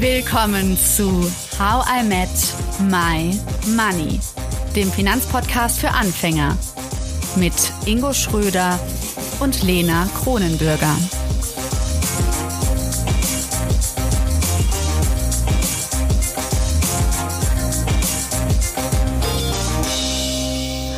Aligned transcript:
Willkommen 0.00 0.76
zu 0.76 1.10
How 1.58 1.84
I 1.90 2.04
Met 2.04 2.28
My 2.88 3.36
Money, 3.74 4.20
dem 4.76 4.92
Finanzpodcast 4.92 5.80
für 5.80 5.90
Anfänger 5.90 6.56
mit 7.34 7.52
Ingo 7.84 8.12
Schröder 8.12 8.78
und 9.40 9.60
Lena 9.64 10.08
Kronenbürger. 10.22 10.94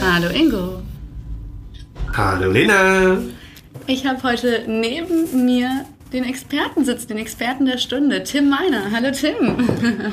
Hallo 0.03 0.29
Ingo. 0.29 0.83
Hallo 2.15 2.53
Lena. 2.53 3.17
Ich 3.87 4.05
habe 4.05 4.23
heute 4.23 4.65
neben 4.69 5.47
mir 5.47 5.87
den 6.13 6.25
Experten 6.25 6.85
sitzen, 6.85 7.09
den 7.09 7.19
Experten 7.19 7.65
der 7.67 7.79
Stunde, 7.79 8.23
Tim 8.25 8.49
Meiner. 8.51 8.91
Hallo 8.93 9.11
Tim. 9.13 9.69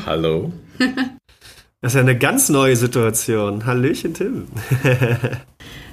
Hallo. 0.06 0.54
Das 1.80 1.92
ist 1.92 1.96
ja 1.98 2.02
eine 2.02 2.18
ganz 2.18 2.50
neue 2.50 2.76
Situation. 2.76 3.68
Hallöchen 3.68 4.16
Tim. 4.16 4.48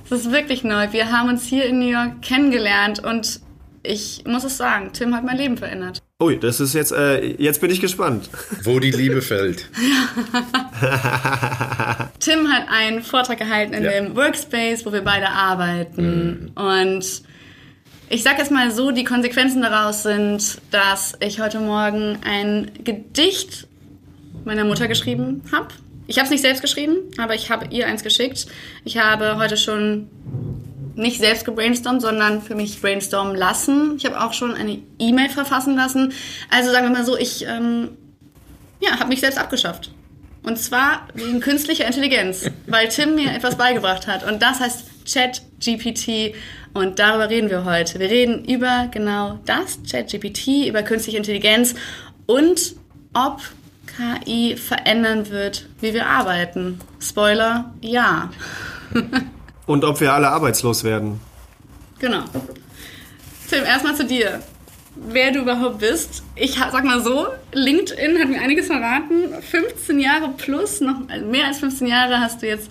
Das 0.08 0.20
ist 0.20 0.32
wirklich 0.32 0.64
neu. 0.64 0.90
Wir 0.92 1.12
haben 1.12 1.28
uns 1.28 1.44
hier 1.44 1.66
in 1.66 1.78
New 1.78 1.90
York 1.90 2.22
kennengelernt 2.22 3.04
und 3.04 3.40
ich 3.82 4.24
muss 4.26 4.44
es 4.44 4.56
sagen, 4.56 4.94
Tim 4.94 5.14
hat 5.14 5.24
mein 5.24 5.36
Leben 5.36 5.58
verändert. 5.58 5.98
Ui, 6.22 6.38
das 6.40 6.58
ist 6.58 6.72
jetzt, 6.72 6.92
äh, 6.92 7.34
jetzt 7.36 7.60
bin 7.60 7.70
ich 7.70 7.82
gespannt. 7.82 8.30
Wo 8.62 8.80
die 8.80 8.92
Liebe 8.92 9.20
fällt. 9.22 9.68
Tim 12.18 12.50
hat 12.50 12.64
einen 12.70 13.02
Vortrag 13.02 13.36
gehalten 13.38 13.74
in 13.74 13.84
Ja. 13.84 13.90
dem 13.90 14.16
Workspace, 14.16 14.86
wo 14.86 14.92
wir 14.92 15.02
beide 15.02 15.28
arbeiten. 15.28 16.50
Und 16.54 17.22
ich 18.14 18.22
sag 18.22 18.38
jetzt 18.38 18.52
mal 18.52 18.70
so, 18.70 18.92
die 18.92 19.02
Konsequenzen 19.02 19.60
daraus 19.60 20.04
sind, 20.04 20.60
dass 20.70 21.14
ich 21.18 21.40
heute 21.40 21.58
Morgen 21.58 22.20
ein 22.24 22.70
Gedicht 22.84 23.66
meiner 24.44 24.64
Mutter 24.64 24.86
geschrieben 24.86 25.42
habe. 25.50 25.68
Ich 26.06 26.18
habe 26.18 26.26
es 26.26 26.30
nicht 26.30 26.42
selbst 26.42 26.62
geschrieben, 26.62 26.98
aber 27.18 27.34
ich 27.34 27.50
habe 27.50 27.66
ihr 27.70 27.88
eins 27.88 28.04
geschickt. 28.04 28.46
Ich 28.84 28.98
habe 28.98 29.36
heute 29.36 29.56
schon 29.56 30.08
nicht 30.94 31.18
selbst 31.18 31.44
gebrainstormt, 31.44 32.02
sondern 32.02 32.40
für 32.40 32.54
mich 32.54 32.80
brainstormen 32.80 33.34
lassen. 33.34 33.96
Ich 33.96 34.06
habe 34.06 34.22
auch 34.22 34.32
schon 34.32 34.54
eine 34.54 34.78
E-Mail 35.00 35.30
verfassen 35.30 35.74
lassen. 35.74 36.12
Also 36.50 36.70
sagen 36.70 36.86
wir 36.86 36.96
mal 36.96 37.04
so, 37.04 37.18
ich 37.18 37.44
ähm, 37.48 37.96
ja, 38.80 39.00
habe 39.00 39.08
mich 39.08 39.18
selbst 39.18 39.40
abgeschafft. 39.40 39.90
Und 40.44 40.56
zwar 40.56 41.08
wegen 41.14 41.40
künstlicher 41.40 41.84
Intelligenz, 41.84 42.48
weil 42.68 42.88
Tim 42.90 43.16
mir 43.16 43.32
etwas 43.32 43.56
beigebracht 43.56 44.06
hat. 44.06 44.22
Und 44.22 44.40
das 44.40 44.60
heißt 44.60 44.93
ChatGPT. 45.04 46.34
Und 46.72 46.98
darüber 46.98 47.30
reden 47.30 47.50
wir 47.50 47.64
heute. 47.64 48.00
Wir 48.00 48.10
reden 48.10 48.44
über 48.44 48.88
genau 48.90 49.38
das, 49.44 49.78
ChatGPT, 49.90 50.68
über 50.68 50.82
künstliche 50.82 51.18
Intelligenz 51.18 51.74
und 52.26 52.74
ob 53.12 53.40
KI 53.96 54.56
verändern 54.56 55.30
wird, 55.30 55.66
wie 55.80 55.94
wir 55.94 56.06
arbeiten. 56.06 56.80
Spoiler, 57.00 57.72
ja. 57.80 58.30
Und 59.66 59.84
ob 59.84 60.00
wir 60.00 60.12
alle 60.12 60.28
arbeitslos 60.28 60.84
werden. 60.84 61.20
Genau. 61.98 62.24
Tim, 63.48 63.64
erstmal 63.64 63.94
zu 63.94 64.04
dir. 64.04 64.42
Wer 64.96 65.32
du 65.32 65.40
überhaupt 65.40 65.78
bist. 65.78 66.22
Ich 66.36 66.54
sag 66.54 66.84
mal 66.84 67.02
so, 67.02 67.28
LinkedIn 67.52 68.18
hat 68.18 68.28
mir 68.28 68.40
einiges 68.40 68.66
verraten. 68.66 69.30
15 69.40 69.98
Jahre 69.98 70.30
plus, 70.36 70.80
noch 70.80 70.98
mehr 71.28 71.46
als 71.46 71.58
15 71.58 71.86
Jahre 71.86 72.20
hast 72.20 72.42
du 72.42 72.46
jetzt 72.46 72.70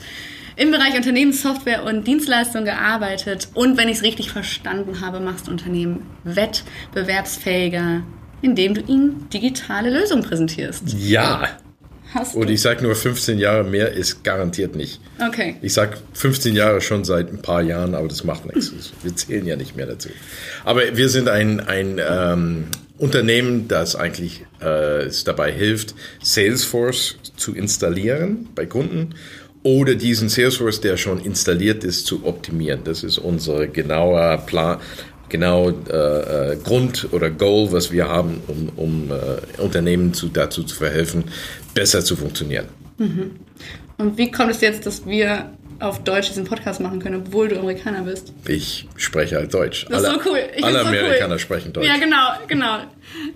im 0.55 0.71
Bereich 0.71 0.95
Unternehmenssoftware 0.95 1.83
und 1.83 2.05
Dienstleistungen 2.05 2.65
gearbeitet. 2.65 3.49
Und 3.53 3.77
wenn 3.77 3.89
ich 3.89 3.97
es 3.97 4.03
richtig 4.03 4.31
verstanden 4.31 5.01
habe, 5.01 5.19
machst 5.19 5.47
du 5.47 5.51
Unternehmen 5.51 6.05
wettbewerbsfähiger, 6.23 8.03
indem 8.41 8.73
du 8.73 8.81
ihnen 8.81 9.29
digitale 9.29 9.89
Lösungen 9.89 10.23
präsentierst. 10.23 10.83
Ja. 10.97 11.47
Hast 12.13 12.35
Und 12.35 12.47
du? 12.47 12.53
ich 12.53 12.61
sage 12.61 12.83
nur 12.83 12.95
15 12.95 13.39
Jahre 13.39 13.63
mehr 13.63 13.91
ist 13.93 14.23
garantiert 14.23 14.75
nicht. 14.75 15.01
Okay. 15.25 15.55
Ich 15.61 15.73
sage 15.73 15.97
15 16.13 16.55
Jahre 16.55 16.79
schon 16.79 17.03
seit 17.03 17.29
ein 17.29 17.41
paar 17.41 17.63
Jahren, 17.63 17.95
aber 17.95 18.07
das 18.07 18.23
macht 18.23 18.45
nichts. 18.45 18.71
Wir 19.03 19.15
zählen 19.15 19.47
ja 19.47 19.55
nicht 19.55 19.75
mehr 19.75 19.87
dazu. 19.87 20.09
Aber 20.63 20.95
wir 20.95 21.09
sind 21.09 21.27
ein, 21.27 21.59
ein 21.59 21.99
ähm, 21.99 22.65
Unternehmen, 22.97 23.67
das 23.67 23.95
eigentlich 23.95 24.45
äh, 24.61 25.05
es 25.05 25.23
dabei 25.23 25.51
hilft, 25.51 25.95
Salesforce 26.21 27.17
zu 27.35 27.55
installieren 27.55 28.49
bei 28.53 28.65
Kunden 28.65 29.15
oder 29.63 29.95
diesen 29.95 30.29
Salesforce, 30.29 30.81
der 30.81 30.97
schon 30.97 31.19
installiert 31.19 31.83
ist, 31.83 32.05
zu 32.05 32.25
optimieren. 32.25 32.81
Das 32.83 33.03
ist 33.03 33.17
unser 33.17 33.67
genauer 33.67 34.37
Plan, 34.45 34.79
genau 35.29 35.69
äh, 35.69 36.51
äh, 36.51 36.57
Grund 36.57 37.07
oder 37.11 37.31
Goal, 37.31 37.71
was 37.71 37.91
wir 37.91 38.07
haben, 38.07 38.41
um, 38.47 38.69
um 38.75 39.11
äh, 39.11 39.61
Unternehmen 39.61 40.13
zu, 40.13 40.27
dazu 40.27 40.63
zu 40.63 40.75
verhelfen, 40.75 41.23
besser 41.73 42.03
zu 42.03 42.15
funktionieren. 42.15 42.65
Und 43.97 44.17
wie 44.17 44.29
kommt 44.29 44.51
es 44.51 44.61
jetzt, 44.61 44.85
dass 44.85 45.05
wir 45.05 45.51
auf 45.79 46.03
Deutsch 46.03 46.29
diesen 46.29 46.45
Podcast 46.45 46.79
machen 46.79 46.99
können, 46.99 47.23
obwohl 47.25 47.47
du 47.49 47.59
Amerikaner 47.59 48.03
bist? 48.03 48.33
Ich 48.47 48.87
spreche 48.95 49.35
halt 49.35 49.53
Deutsch. 49.53 49.85
Das 49.89 50.01
ist 50.01 50.07
alle, 50.07 50.23
so 50.23 50.29
cool. 50.29 50.39
Ich 50.55 50.63
alle 50.63 50.81
Amerikaner 50.81 51.33
cool. 51.33 51.39
sprechen 51.39 51.73
Deutsch. 51.73 51.87
Ja, 51.87 51.97
genau, 51.97 52.29
genau. 52.47 52.79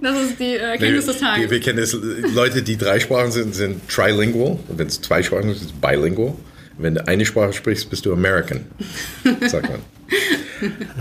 Das 0.01 0.21
ist 0.21 0.39
die 0.39 0.55
äh, 0.55 0.71
Erkenntnis 0.71 1.05
des 1.05 1.21
wir, 1.21 1.27
Tages. 1.27 1.51
wir 1.51 1.59
kennen 1.59 1.79
es, 1.79 1.97
Leute, 2.33 2.61
die 2.63 2.77
drei 2.77 2.99
Sprachen 2.99 3.31
sind, 3.31 3.53
sind 3.55 3.87
trilingual. 3.89 4.59
Und 4.67 4.77
wenn 4.77 4.87
es 4.87 5.01
zwei 5.01 5.23
Sprachen 5.23 5.43
sind, 5.43 5.55
ist 5.55 5.65
es 5.65 5.71
bilingual. 5.71 6.33
Wenn 6.77 6.95
du 6.95 7.07
eine 7.07 7.25
Sprache 7.25 7.53
sprichst, 7.53 7.89
bist 7.89 8.05
du 8.05 8.13
American, 8.13 8.65
sagt 9.47 9.69
man. 9.69 9.79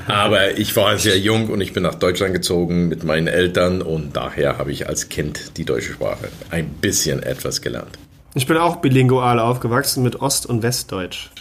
Aber 0.07 0.59
ich 0.59 0.75
war 0.77 0.99
sehr 0.99 1.19
jung 1.19 1.49
und 1.49 1.61
ich 1.61 1.73
bin 1.73 1.83
nach 1.83 1.95
Deutschland 1.95 2.33
gezogen 2.33 2.89
mit 2.89 3.05
meinen 3.05 3.27
Eltern 3.27 3.83
und 3.83 4.17
daher 4.17 4.59
habe 4.59 4.73
ich 4.73 4.89
als 4.89 5.09
Kind 5.09 5.57
die 5.57 5.65
deutsche 5.65 5.93
Sprache 5.93 6.29
ein 6.51 6.69
bisschen 6.69 7.23
etwas 7.23 7.61
gelernt. 7.61 7.99
Ich 8.37 8.47
bin 8.47 8.59
auch 8.59 8.77
bilingual 8.77 9.41
aufgewachsen 9.41 10.03
mit 10.03 10.21
Ost- 10.21 10.45
und 10.45 10.63
Westdeutsch. 10.63 11.31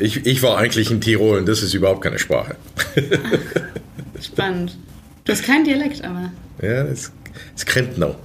Ich, 0.00 0.26
ich 0.26 0.42
war 0.42 0.58
eigentlich 0.58 0.90
in 0.90 1.00
Tirol 1.00 1.38
und 1.38 1.48
das 1.48 1.62
ist 1.62 1.72
überhaupt 1.74 2.02
keine 2.02 2.18
Sprache. 2.18 2.56
Spannend. 4.20 4.76
Du 5.24 5.32
hast 5.32 5.42
keinen 5.42 5.64
Dialekt, 5.64 6.04
aber. 6.04 6.30
Ja, 6.60 6.84
es, 6.84 7.10
es 7.56 7.64
kennt 7.64 7.96
noch. 7.98 8.16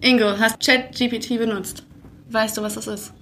Ingo, 0.00 0.38
hast 0.38 0.64
ChatGPT 0.64 1.38
benutzt? 1.38 1.84
Weißt 2.30 2.56
du, 2.56 2.62
was 2.62 2.74
das 2.74 2.86
ist? 2.86 3.12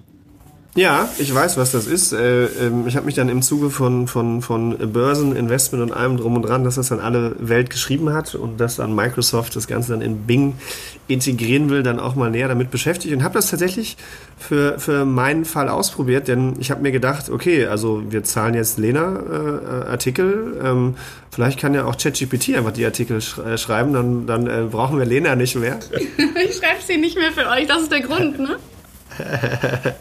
Ja, 0.74 1.10
ich 1.18 1.32
weiß, 1.34 1.58
was 1.58 1.72
das 1.72 1.86
ist. 1.86 2.14
Äh, 2.14 2.46
ähm, 2.46 2.86
ich 2.86 2.96
habe 2.96 3.04
mich 3.04 3.14
dann 3.14 3.28
im 3.28 3.42
Zuge 3.42 3.68
von, 3.68 4.08
von, 4.08 4.40
von 4.40 4.78
Börsen, 4.90 5.36
Investment 5.36 5.82
und 5.82 5.92
allem 5.92 6.16
drum 6.16 6.34
und 6.34 6.42
dran, 6.42 6.64
dass 6.64 6.76
das 6.76 6.88
dann 6.88 6.98
alle 6.98 7.36
Welt 7.40 7.68
geschrieben 7.68 8.10
hat 8.14 8.34
und 8.34 8.58
dass 8.58 8.76
dann 8.76 8.94
Microsoft 8.94 9.54
das 9.54 9.66
Ganze 9.66 9.92
dann 9.92 10.00
in 10.00 10.26
Bing 10.26 10.54
integrieren 11.08 11.68
will, 11.68 11.82
dann 11.82 12.00
auch 12.00 12.14
mal 12.14 12.30
näher 12.30 12.48
damit 12.48 12.70
beschäftigt 12.70 13.14
und 13.14 13.22
habe 13.22 13.34
das 13.34 13.50
tatsächlich 13.50 13.98
für, 14.38 14.78
für 14.78 15.04
meinen 15.04 15.44
Fall 15.44 15.68
ausprobiert, 15.68 16.26
denn 16.26 16.54
ich 16.58 16.70
habe 16.70 16.80
mir 16.80 16.92
gedacht, 16.92 17.28
okay, 17.28 17.66
also 17.66 18.02
wir 18.08 18.24
zahlen 18.24 18.54
jetzt 18.54 18.78
Lena 18.78 19.20
äh, 19.30 19.90
Artikel, 19.90 20.58
ähm, 20.64 20.94
vielleicht 21.30 21.58
kann 21.58 21.74
ja 21.74 21.84
auch 21.84 21.98
ChatGPT 21.98 22.56
einfach 22.56 22.72
die 22.72 22.86
Artikel 22.86 23.20
sch 23.20 23.38
äh, 23.38 23.58
schreiben, 23.58 23.92
dann, 23.92 24.26
dann 24.26 24.46
äh, 24.46 24.66
brauchen 24.70 24.98
wir 24.98 25.04
Lena 25.04 25.36
nicht 25.36 25.54
mehr. 25.54 25.78
ich 25.92 26.56
schreibe 26.56 26.80
sie 26.86 26.96
nicht 26.96 27.18
mehr 27.18 27.32
für 27.32 27.46
euch, 27.50 27.66
das 27.66 27.82
ist 27.82 27.92
der 27.92 28.00
Grund, 28.00 28.38
ne? 28.38 28.56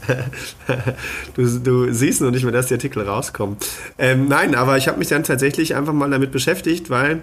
Du, 1.36 1.60
du 1.60 1.94
siehst 1.94 2.22
noch 2.22 2.32
nicht 2.32 2.44
mehr, 2.44 2.52
dass 2.52 2.68
die 2.68 2.74
Artikel 2.74 3.04
rauskommen. 3.04 3.58
Ähm, 3.98 4.28
nein, 4.28 4.56
aber 4.56 4.78
ich 4.78 4.88
habe 4.88 5.00
mich 5.00 5.08
dann 5.08 5.24
tatsächlich 5.24 5.76
einfach 5.76 5.94
mal 5.94 6.10
damit 6.10 6.32
beschäftigt, 6.32 6.90
weil 6.90 7.22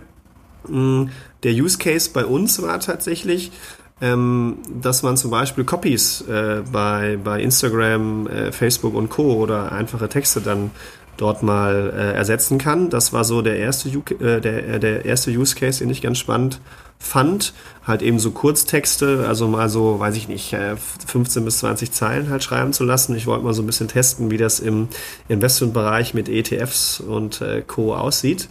mh, 0.68 1.10
der 1.42 1.52
Use 1.52 1.78
Case 1.78 2.10
bei 2.12 2.24
uns 2.24 2.60
war 2.62 2.80
tatsächlich, 2.80 3.52
ähm, 4.00 4.58
dass 4.80 5.02
man 5.02 5.16
zum 5.16 5.30
Beispiel 5.30 5.64
Copies 5.64 6.22
äh, 6.22 6.62
bei, 6.70 7.18
bei 7.22 7.42
Instagram, 7.42 8.26
äh, 8.28 8.52
Facebook 8.52 8.94
und 8.94 9.10
Co. 9.10 9.34
oder 9.34 9.72
einfache 9.72 10.08
Texte 10.08 10.40
dann 10.40 10.70
dort 11.18 11.42
mal 11.42 11.92
äh, 11.94 12.12
ersetzen 12.14 12.56
kann. 12.56 12.88
Das 12.88 13.12
war 13.12 13.24
so 13.24 13.42
der 13.42 13.58
erste, 13.58 13.90
äh, 13.90 14.40
der, 14.40 14.68
äh, 14.68 14.80
der 14.80 15.04
erste 15.04 15.30
Use 15.30 15.54
Case, 15.54 15.80
den 15.80 15.90
ich 15.90 16.00
ganz 16.00 16.18
spannend 16.18 16.60
fand. 16.98 17.52
Halt 17.86 18.02
eben 18.02 18.18
so 18.18 18.30
Kurztexte, 18.30 19.26
also 19.28 19.48
mal 19.48 19.68
so, 19.68 19.98
weiß 20.00 20.16
ich 20.16 20.28
nicht, 20.28 20.52
äh, 20.52 20.76
15 21.06 21.44
bis 21.44 21.58
20 21.58 21.92
Zeilen 21.92 22.30
halt 22.30 22.42
schreiben 22.42 22.72
zu 22.72 22.84
lassen. 22.84 23.14
Ich 23.16 23.26
wollte 23.26 23.44
mal 23.44 23.54
so 23.54 23.62
ein 23.62 23.66
bisschen 23.66 23.88
testen, 23.88 24.30
wie 24.30 24.36
das 24.36 24.60
im 24.60 24.88
Investmentbereich 25.28 26.14
mit 26.14 26.28
ETFs 26.28 27.00
und 27.00 27.40
äh, 27.40 27.62
Co. 27.66 27.94
aussieht. 27.94 28.48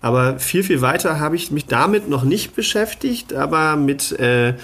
Aber 0.00 0.38
viel, 0.38 0.62
viel 0.62 0.80
weiter 0.80 1.18
habe 1.18 1.36
ich 1.36 1.50
mich 1.50 1.66
damit 1.66 2.08
noch 2.08 2.22
nicht 2.22 2.54
beschäftigt, 2.54 3.34
aber 3.34 3.76
mit 3.76 4.12
äh, 4.12 4.54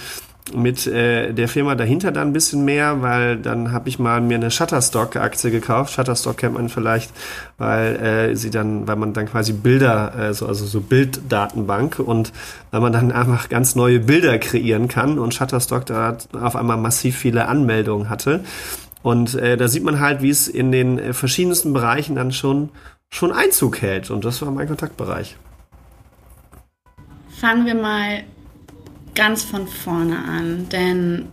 mit 0.52 0.86
äh, 0.86 1.32
der 1.32 1.48
Firma 1.48 1.74
dahinter 1.74 2.12
dann 2.12 2.28
ein 2.28 2.32
bisschen 2.34 2.64
mehr, 2.64 3.00
weil 3.00 3.38
dann 3.38 3.72
habe 3.72 3.88
ich 3.88 3.98
mal 3.98 4.20
mir 4.20 4.34
eine 4.34 4.50
Shutterstock-Aktie 4.50 5.50
gekauft. 5.50 5.94
Shutterstock 5.94 6.36
kennt 6.36 6.54
man 6.54 6.68
vielleicht, 6.68 7.10
weil 7.56 7.96
äh, 7.96 8.36
sie 8.36 8.50
dann, 8.50 8.86
weil 8.86 8.96
man 8.96 9.14
dann 9.14 9.26
quasi 9.26 9.54
Bilder, 9.54 10.14
äh, 10.18 10.34
so, 10.34 10.46
also 10.46 10.66
so 10.66 10.82
Bilddatenbank 10.82 11.98
und 11.98 12.32
weil 12.70 12.80
man 12.80 12.92
dann 12.92 13.10
einfach 13.12 13.48
ganz 13.48 13.74
neue 13.74 14.00
Bilder 14.00 14.38
kreieren 14.38 14.88
kann 14.88 15.18
und 15.18 15.32
Shutterstock 15.32 15.86
da 15.86 16.18
auf 16.38 16.56
einmal 16.56 16.76
massiv 16.76 17.16
viele 17.16 17.48
Anmeldungen 17.48 18.10
hatte. 18.10 18.44
Und 19.02 19.34
äh, 19.34 19.56
da 19.56 19.68
sieht 19.68 19.84
man 19.84 20.00
halt, 20.00 20.20
wie 20.20 20.30
es 20.30 20.48
in 20.48 20.72
den 20.72 20.98
äh, 20.98 21.12
verschiedensten 21.14 21.72
Bereichen 21.72 22.16
dann 22.16 22.32
schon 22.32 22.68
schon 23.10 23.32
Einzug 23.32 23.80
hält. 23.80 24.10
Und 24.10 24.24
das 24.24 24.42
war 24.42 24.50
mein 24.50 24.66
Kontaktbereich. 24.66 25.36
fangen 27.40 27.64
wir 27.66 27.74
mal 27.74 28.24
ganz 29.14 29.44
von 29.44 29.66
vorne 29.66 30.18
an, 30.18 30.68
denn 30.70 31.26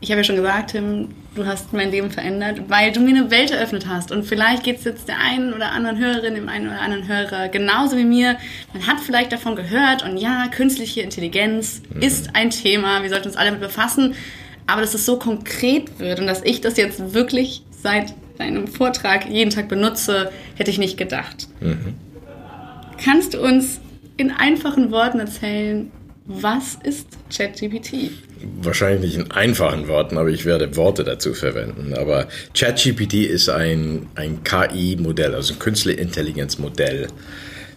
ich 0.00 0.10
habe 0.10 0.20
ja 0.20 0.24
schon 0.24 0.36
gesagt, 0.36 0.70
Tim, 0.70 1.08
du 1.34 1.46
hast 1.46 1.72
mein 1.72 1.90
Leben 1.90 2.10
verändert, 2.10 2.62
weil 2.68 2.90
du 2.92 3.00
mir 3.00 3.16
eine 3.16 3.30
Welt 3.30 3.50
eröffnet 3.50 3.86
hast. 3.86 4.10
Und 4.10 4.24
vielleicht 4.24 4.64
geht 4.64 4.78
es 4.78 4.84
jetzt 4.84 5.08
der 5.08 5.18
einen 5.18 5.52
oder 5.52 5.72
anderen 5.72 5.98
Hörerin, 5.98 6.34
dem 6.34 6.48
einen 6.48 6.68
oder 6.68 6.80
anderen 6.80 7.06
Hörer 7.06 7.48
genauso 7.48 7.96
wie 7.96 8.04
mir. 8.04 8.36
Man 8.72 8.86
hat 8.86 9.00
vielleicht 9.00 9.30
davon 9.32 9.56
gehört 9.56 10.02
und 10.02 10.16
ja, 10.16 10.48
künstliche 10.48 11.02
Intelligenz 11.02 11.82
mhm. 11.92 12.02
ist 12.02 12.34
ein 12.34 12.50
Thema. 12.50 13.02
Wir 13.02 13.10
sollten 13.10 13.28
uns 13.28 13.36
alle 13.36 13.50
damit 13.50 13.60
befassen. 13.60 14.14
Aber 14.66 14.80
dass 14.80 14.94
es 14.94 15.04
so 15.04 15.18
konkret 15.18 15.98
wird 15.98 16.20
und 16.20 16.26
dass 16.26 16.42
ich 16.44 16.60
das 16.60 16.76
jetzt 16.76 17.12
wirklich 17.12 17.62
seit 17.70 18.14
deinem 18.38 18.66
Vortrag 18.68 19.28
jeden 19.28 19.50
Tag 19.50 19.68
benutze, 19.68 20.32
hätte 20.54 20.70
ich 20.70 20.78
nicht 20.78 20.96
gedacht. 20.96 21.48
Mhm. 21.60 21.94
Kannst 23.02 23.34
du 23.34 23.42
uns 23.42 23.80
in 24.16 24.30
einfachen 24.30 24.90
Worten 24.90 25.18
erzählen, 25.20 25.90
was 26.30 26.78
ist 26.84 27.08
ChatGPT? 27.36 28.12
Wahrscheinlich 28.62 29.16
in 29.16 29.30
einfachen 29.32 29.88
Worten, 29.88 30.16
aber 30.16 30.28
ich 30.28 30.44
werde 30.44 30.76
Worte 30.76 31.02
dazu 31.02 31.34
verwenden. 31.34 31.92
Aber 31.94 32.28
ChatGPT 32.54 33.14
ist 33.14 33.48
ein, 33.48 34.06
ein 34.14 34.44
KI-Modell, 34.44 35.34
also 35.34 35.54
ein 35.54 35.58
Künstliche 35.58 36.00
Intelligenz-Modell. 36.00 37.08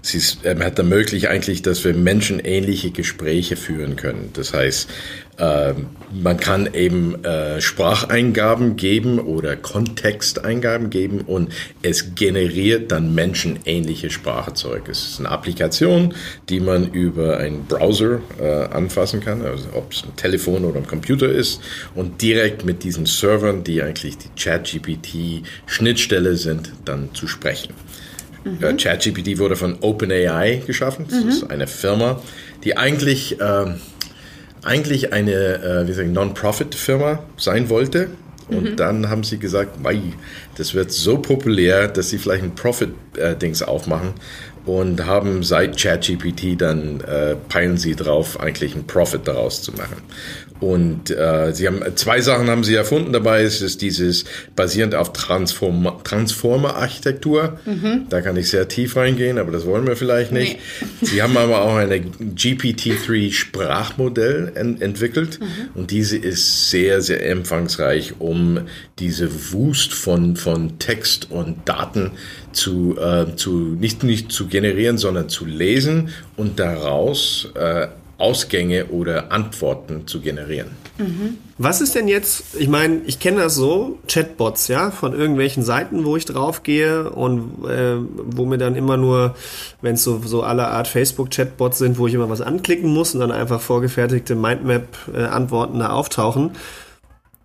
Sie 0.06 0.18
ist, 0.18 0.40
ähm, 0.44 0.62
hat 0.62 0.78
ermöglicht 0.78 1.28
eigentlich, 1.28 1.62
dass 1.62 1.86
wir 1.86 1.94
menschenähnliche 1.94 2.92
Gespräche 2.92 3.56
führen 3.56 3.96
können. 3.96 4.32
Das 4.34 4.54
heißt, 4.54 4.90
äh, 5.38 5.74
man 6.12 6.36
kann 6.36 6.74
eben 6.74 7.24
äh, 7.24 7.62
Spracheingaben 7.62 8.76
geben 8.76 9.18
oder 9.18 9.56
Kontexteingaben 9.56 10.90
geben 10.90 11.22
und 11.22 11.54
es 11.84 12.16
generiert 12.16 12.92
dann 12.92 13.16
menschenähnliche 13.16 14.10
Sprache 14.10 14.54
zurück. 14.54 14.90
Es 14.90 15.08
ist 15.08 15.20
eine 15.22 15.30
Applikation, 15.30 16.14
die 16.50 16.60
man 16.60 16.92
über 16.92 17.38
einen 17.38 17.64
Browser 17.64 18.20
äh, 18.42 18.66
anfassen 18.66 19.22
kann, 19.22 19.42
also 19.42 19.70
ob 19.72 19.94
es 19.94 20.04
ein 20.04 20.18
Telefon 20.18 20.66
oder 20.66 20.80
ein 20.80 20.88
Computer 20.88 21.30
ist 21.30 21.62
und 21.96 22.22
direkt 22.22 22.66
mit 22.66 22.84
diesen 22.84 23.06
Servern, 23.06 23.64
die 23.64 23.82
eigentlich 23.82 24.18
die 24.18 24.30
ChatGPT-Schnittstelle 24.38 26.36
sind, 26.36 26.74
dann 26.84 27.16
zu 27.16 27.26
sprechen. 27.26 27.74
Mhm. 28.44 28.78
ChatGPT 28.78 29.38
wurde 29.38 29.56
von 29.56 29.78
OpenAI 29.82 30.64
geschaffen. 30.66 31.06
Das 31.10 31.24
mhm. 31.24 31.30
ist 31.30 31.44
eine 31.50 31.68
Firma, 31.68 32.22
die 32.64 32.78
eigentlich, 32.78 33.40
äh, 33.40 33.66
eigentlich 34.64 35.14
eine 35.14 35.86
äh, 35.88 36.04
Non-Profit-Firma 36.04 37.24
sein 37.38 37.70
wollte. 37.70 38.10
Und 38.50 38.72
mhm. 38.72 38.76
dann 38.76 39.10
haben 39.10 39.24
sie 39.24 39.38
gesagt, 39.38 39.82
Mei, 39.82 40.02
das 40.58 40.74
wird 40.74 40.92
so 40.92 41.18
populär, 41.18 41.88
dass 41.88 42.10
sie 42.10 42.18
vielleicht 42.18 42.44
ein 42.44 42.56
Profit-Dings 42.56 43.62
äh, 43.62 43.66
aufmachen 43.66 44.14
und 44.66 45.06
haben 45.06 45.44
seit 45.44 45.78
ChatGPT 45.78 46.60
dann 46.62 47.02
äh, 47.02 47.36
peilen 47.50 47.78
sie 47.78 47.96
drauf, 47.96 48.40
eigentlich 48.40 48.74
einen 48.74 48.88
Profit 48.88 49.28
daraus 49.28 49.62
zu 49.62 49.74
machen. 49.74 49.98
Und 50.60 51.12
äh, 51.12 51.52
sie 51.54 51.68
haben 51.68 51.82
zwei 51.96 52.22
Sachen 52.22 52.50
haben 52.50 52.64
sie 52.64 52.76
erfunden 52.76 53.12
dabei. 53.12 53.42
Es 53.42 53.62
ist 53.62 53.82
dieses 53.82 54.26
basierend 54.56 54.96
auf 54.96 55.14
Transform 55.14 55.92
Transformer-Architektur. 56.04 57.60
Mhm. 57.66 58.06
Da 58.10 58.22
kann 58.22 58.38
ich 58.38 58.50
sehr 58.50 58.68
tief 58.68 58.96
reingehen, 58.96 59.38
aber 59.38 59.52
das 59.52 59.66
wollen 59.66 59.86
wir 59.86 59.96
vielleicht 59.96 60.32
nicht. 60.32 60.60
Nee. 61.02 61.08
Sie 61.08 61.22
haben 61.22 61.36
aber 61.38 61.64
auch 61.64 61.76
eine 61.76 61.98
GPT-3 61.98 63.32
Sprachmodell 63.32 64.52
en 64.56 64.82
entwickelt 64.82 65.40
mhm. 65.40 65.46
und 65.76 65.92
diese 65.92 66.18
ist 66.18 66.70
sehr, 66.70 67.02
sehr 67.02 67.30
empfangsreich, 67.30 68.16
um 68.20 68.62
diese 69.00 69.54
Wust 69.54 69.94
von, 69.94 70.36
von 70.36 70.80
Text 70.80 71.32
und 71.32 71.58
Daten 71.66 72.12
zu, 72.52 72.98
äh, 72.98 73.36
zu 73.36 73.76
nicht, 73.80 74.04
nicht 74.04 74.32
zu 74.32 74.48
generieren, 74.48 74.98
sondern 74.98 75.30
zu 75.30 75.46
lesen 75.46 76.10
und 76.38 76.60
daraus 76.60 77.50
äh, 77.56 77.88
Ausgänge 78.24 78.86
oder 78.86 79.34
Antworten 79.34 80.08
zu 80.08 80.22
generieren. 80.22 80.70
Mhm. 80.98 81.38
Was 81.58 81.82
ist 81.82 81.94
denn 81.94 82.08
jetzt, 82.08 82.56
ich 82.58 82.70
meine, 82.70 83.02
ich 83.06 83.20
kenne 83.20 83.42
das 83.42 83.56
so, 83.56 84.00
Chatbots, 84.08 84.70
ja, 84.70 84.92
von 84.92 85.14
irgendwelchen 85.14 85.62
Seiten, 85.62 86.06
wo 86.06 86.16
ich 86.16 86.24
drauf 86.24 86.64
gehe 86.64 87.10
und 87.10 87.66
äh, 87.66 87.98
wo 87.98 88.46
mir 88.46 88.58
dann 88.58 88.76
immer 88.76 88.96
nur, 88.96 89.36
wenn 89.82 89.96
es 89.96 90.04
so, 90.04 90.22
so 90.24 90.42
aller 90.42 90.70
Art 90.70 90.88
Facebook-Chatbots 90.88 91.80
sind, 91.80 91.98
wo 91.98 92.08
ich 92.08 92.14
immer 92.14 92.30
was 92.30 92.40
anklicken 92.40 92.94
muss 92.94 93.14
und 93.14 93.20
dann 93.20 93.32
einfach 93.32 93.60
vorgefertigte 93.60 94.36
Mindmap-Antworten 94.36 95.80
da 95.80 95.90
auftauchen. 95.90 96.52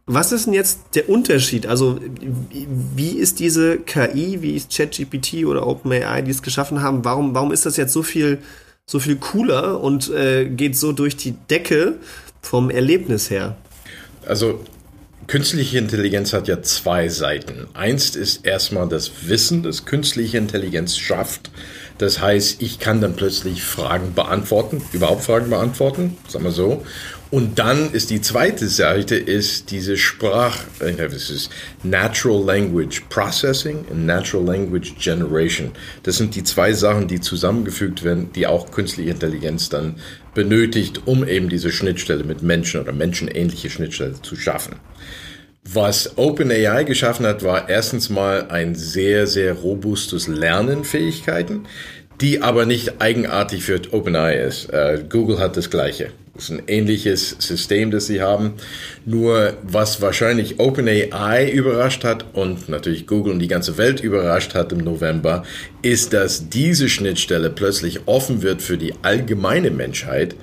Was 0.07 0.31
ist 0.31 0.47
denn 0.47 0.55
jetzt 0.55 0.81
der 0.95 1.09
Unterschied? 1.09 1.67
Also, 1.67 1.99
wie 2.51 3.19
ist 3.19 3.41
diese 3.41 3.79
KI, 3.79 4.39
wie 4.41 4.55
ist 4.55 4.75
ChatGPT 4.75 5.45
oder 5.45 5.67
OpenAI, 5.67 6.23
die 6.23 6.31
es 6.31 6.41
geschaffen 6.41 6.83
haben, 6.83 7.05
warum, 7.05 7.35
warum 7.35 7.53
ist 7.53 7.67
das 7.67 7.77
jetzt 7.77 7.93
so 7.93 8.05
viel 8.05 8.39
so 8.89 8.99
viel 8.99 9.17
cooler 9.17 9.81
und 9.83 10.11
äh, 10.11 10.47
geht 10.47 10.77
so 10.77 10.93
durch 10.93 11.15
die 11.15 11.33
Decke 11.33 11.97
vom 12.41 12.71
Erlebnis 12.71 13.29
her. 13.29 13.57
Also 14.27 14.65
künstliche 15.27 15.77
Intelligenz 15.77 16.33
hat 16.33 16.49
ja 16.49 16.63
zwei 16.63 17.11
Seiten. 17.11 17.67
Eins 17.75 18.17
ist 18.17 18.47
erstmal 18.47 18.89
das 18.89 19.11
Wissen, 19.29 19.63
das 19.63 19.85
künstliche 19.85 20.39
Intelligenz 20.39 20.97
schafft. 20.97 21.51
Das 21.99 22.23
heißt, 22.23 22.63
ich 22.63 22.79
kann 22.79 23.03
dann 23.03 23.15
plötzlich 23.15 23.63
Fragen 23.63 24.15
beantworten, 24.15 24.81
überhaupt 24.93 25.23
Fragen 25.23 25.51
beantworten, 25.51 26.17
sagen 26.27 26.45
wir 26.45 26.53
so. 26.53 26.83
Und 27.31 27.59
dann 27.59 27.93
ist 27.93 28.09
die 28.09 28.23
zweite 28.23 28.69
Seite 28.69 29.15
ist 29.15 29.71
diese 29.71 29.99
Sprach, 29.99 30.57
äh, 30.81 30.95
das 30.95 31.29
ist 31.29 31.51
Natural 31.83 32.43
Language 32.43 33.03
Processing 33.11 33.85
und 33.91 34.07
Natural 34.07 34.47
Language 34.47 34.95
Generation. 34.99 35.73
Das 36.05 36.17
sind 36.17 36.35
die 36.35 36.45
zwei 36.45 36.73
Sachen, 36.73 37.07
die 37.07 37.21
zusammengefügt 37.21 38.03
werden, 38.03 38.33
die 38.33 38.47
auch 38.47 38.71
künstliche 38.71 39.11
Intelligenz 39.11 39.69
dann 39.69 39.97
benötigt, 40.33 41.03
um 41.05 41.27
eben 41.27 41.51
diese 41.51 41.71
Schnittstelle 41.71 42.25
mit 42.25 42.43
Menschen 42.43 42.81
oder 42.81 42.93
menschenähnliche 42.93 43.69
Schnittstelle 43.69 44.23
zu 44.23 44.35
schaffen. 44.35 44.77
Was 45.71 46.17
OpenAI 46.17 46.85
geschaffen 46.85 47.27
hat, 47.27 47.43
war 47.43 47.69
erstens 47.69 48.09
mal 48.09 48.49
ein 48.49 48.75
sehr, 48.75 49.27
sehr 49.27 49.53
robustes 49.53 50.29
Lernenfähigkeiten, 50.29 51.67
die 52.23 52.41
aber 52.41 52.65
nicht 52.65 53.03
eigenartig 53.03 53.65
für 53.65 53.81
OpenAI 53.91 54.37
ist. 54.37 54.73
Äh, 54.73 55.05
Google 55.07 55.39
hat 55.39 55.59
das 55.59 55.69
gleiche. 55.69 56.11
Das 56.39 56.51
ist 56.51 56.57
ein 56.57 56.63
ähnliches 56.69 57.31
System, 57.41 57.91
das 57.91 58.07
sie 58.07 58.23
haben. 58.23 58.53
Nur 59.05 59.55
was 59.65 60.01
wahrscheinlich 60.01 60.61
OpenAI 60.61 61.51
überrascht 61.51 62.05
hat 62.05 62.27
und 62.33 62.69
natürlich 62.69 63.09
Google 63.09 63.33
und 63.33 63.41
die 63.41 63.49
ganze 63.49 63.77
Welt 63.77 63.99
überrascht 63.99 64.55
hat 64.55 64.71
im 64.71 64.79
November, 64.79 65.43
ist, 65.83 66.13
dass 66.13 66.49
diese 66.49 66.89
Schnittstelle 66.89 67.51
plötzlich 67.51 68.07
offen 68.07 68.43
wird 68.43 68.63
für 68.63 68.79
die 68.79 68.95
allgemeine 69.03 69.73
Menschheit 69.73 70.37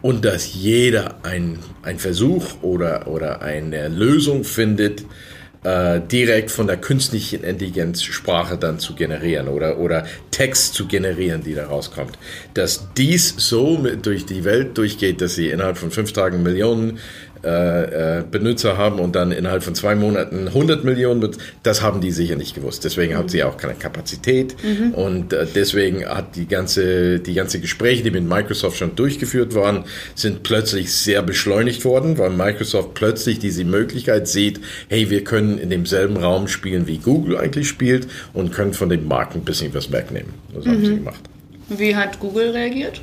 und 0.00 0.24
dass 0.24 0.54
jeder 0.54 1.22
ein, 1.24 1.58
ein 1.82 1.98
Versuch 1.98 2.62
oder, 2.62 3.06
oder 3.06 3.42
eine 3.42 3.88
Lösung 3.88 4.44
findet, 4.44 5.04
äh, 5.64 6.00
direkt 6.00 6.50
von 6.50 6.66
der 6.66 6.76
künstlichen 6.76 7.42
Intelligenz 7.42 8.02
Sprache 8.02 8.56
dann 8.56 8.78
zu 8.78 8.94
generieren 8.94 9.48
oder, 9.48 9.78
oder 9.78 10.06
Text 10.30 10.74
zu 10.74 10.86
generieren, 10.86 11.42
die 11.42 11.54
da 11.54 11.66
rauskommt. 11.66 12.18
Dass 12.52 12.88
dies 12.96 13.34
so 13.38 13.78
mit 13.78 14.06
durch 14.06 14.26
die 14.26 14.44
Welt 14.44 14.76
durchgeht, 14.78 15.20
dass 15.20 15.34
sie 15.34 15.48
innerhalb 15.48 15.78
von 15.78 15.90
fünf 15.90 16.12
Tagen 16.12 16.42
Millionen 16.42 16.98
äh, 17.44 18.18
äh, 18.18 18.24
Benutzer 18.28 18.78
haben 18.78 18.98
und 18.98 19.14
dann 19.14 19.32
innerhalb 19.32 19.62
von 19.62 19.74
zwei 19.74 19.94
Monaten 19.94 20.48
100 20.48 20.84
Millionen, 20.84 21.30
das 21.62 21.82
haben 21.82 22.00
die 22.00 22.10
sicher 22.10 22.36
nicht 22.36 22.54
gewusst. 22.54 22.84
Deswegen 22.84 23.12
mhm. 23.12 23.18
haben 23.18 23.28
sie 23.28 23.42
auch 23.44 23.56
keine 23.56 23.74
Kapazität 23.74 24.56
mhm. 24.62 24.94
und 24.94 25.32
äh, 25.32 25.46
deswegen 25.54 26.04
hat 26.06 26.36
die 26.36 26.46
ganze, 26.46 27.20
die 27.20 27.34
ganze 27.34 27.60
Gespräche, 27.60 28.02
die 28.02 28.10
mit 28.10 28.24
Microsoft 28.24 28.78
schon 28.78 28.96
durchgeführt 28.96 29.54
waren, 29.54 29.84
sind 30.14 30.42
plötzlich 30.42 30.92
sehr 30.92 31.22
beschleunigt 31.22 31.84
worden, 31.84 32.18
weil 32.18 32.30
Microsoft 32.30 32.94
plötzlich 32.94 33.38
diese 33.38 33.64
Möglichkeit 33.64 34.26
sieht, 34.26 34.60
hey, 34.88 35.10
wir 35.10 35.24
können 35.24 35.58
in 35.58 35.70
demselben 35.70 36.16
Raum 36.16 36.48
spielen, 36.48 36.86
wie 36.86 36.98
Google 36.98 37.36
eigentlich 37.36 37.68
spielt 37.68 38.08
und 38.32 38.52
können 38.52 38.72
von 38.72 38.88
dem 38.88 39.06
Markt 39.06 39.34
ein 39.34 39.44
bisschen 39.44 39.74
was 39.74 39.92
wegnehmen. 39.92 40.32
Das 40.54 40.66
haben 40.66 40.84
sie 40.84 40.92
mhm. 40.92 40.96
gemacht. 40.96 41.20
Wie 41.68 41.96
hat 41.96 42.20
Google 42.20 42.50
reagiert? 42.50 43.00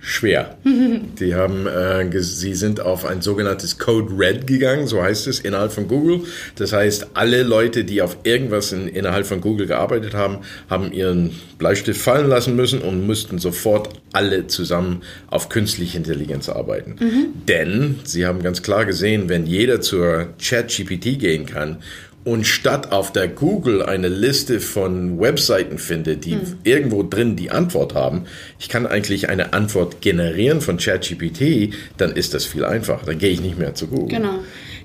Schwer. 0.00 0.58
Die 0.64 1.34
haben, 1.34 1.66
äh, 1.66 2.22
sie 2.22 2.54
sind 2.54 2.80
auf 2.80 3.04
ein 3.04 3.20
sogenanntes 3.20 3.78
Code 3.78 4.12
Red 4.16 4.46
gegangen, 4.46 4.86
so 4.86 5.02
heißt 5.02 5.26
es 5.26 5.40
innerhalb 5.40 5.72
von 5.72 5.88
Google. 5.88 6.22
Das 6.56 6.72
heißt, 6.72 7.08
alle 7.14 7.42
Leute, 7.42 7.84
die 7.84 8.02
auf 8.02 8.16
irgendwas 8.24 8.72
in, 8.72 8.88
innerhalb 8.88 9.26
von 9.26 9.40
Google 9.40 9.66
gearbeitet 9.66 10.14
haben, 10.14 10.38
haben 10.68 10.92
ihren 10.92 11.32
Bleistift 11.58 12.00
fallen 12.00 12.28
lassen 12.28 12.56
müssen 12.56 12.80
und 12.80 13.06
mussten 13.06 13.38
sofort 13.38 13.90
alle 14.12 14.46
zusammen 14.46 15.02
auf 15.28 15.48
künstliche 15.48 15.98
Intelligenz 15.98 16.48
arbeiten. 16.48 16.96
Mhm. 16.98 17.26
Denn 17.46 17.96
sie 18.04 18.26
haben 18.26 18.42
ganz 18.42 18.62
klar 18.62 18.84
gesehen, 18.86 19.28
wenn 19.28 19.46
jeder 19.46 19.80
zur 19.80 20.28
Chat-GPT 20.38 21.18
gehen 21.18 21.46
kann 21.46 21.78
und 22.24 22.46
statt 22.46 22.92
auf 22.92 23.12
der 23.12 23.28
Google 23.28 23.82
eine 23.82 24.08
Liste 24.08 24.60
von 24.60 25.18
Webseiten 25.18 25.78
finde, 25.78 26.16
die 26.16 26.32
hm. 26.32 26.58
irgendwo 26.64 27.02
drin 27.02 27.34
die 27.34 27.50
Antwort 27.50 27.94
haben, 27.94 28.26
ich 28.58 28.68
kann 28.68 28.86
eigentlich 28.86 29.28
eine 29.30 29.52
Antwort 29.54 30.02
generieren 30.02 30.60
von 30.60 30.76
ChatGPT, 30.76 31.74
dann 31.96 32.12
ist 32.12 32.34
das 32.34 32.44
viel 32.44 32.64
einfacher. 32.64 33.06
Dann 33.06 33.18
gehe 33.18 33.30
ich 33.30 33.40
nicht 33.40 33.58
mehr 33.58 33.74
zu 33.74 33.86
Google. 33.86 34.18
Genau. 34.18 34.40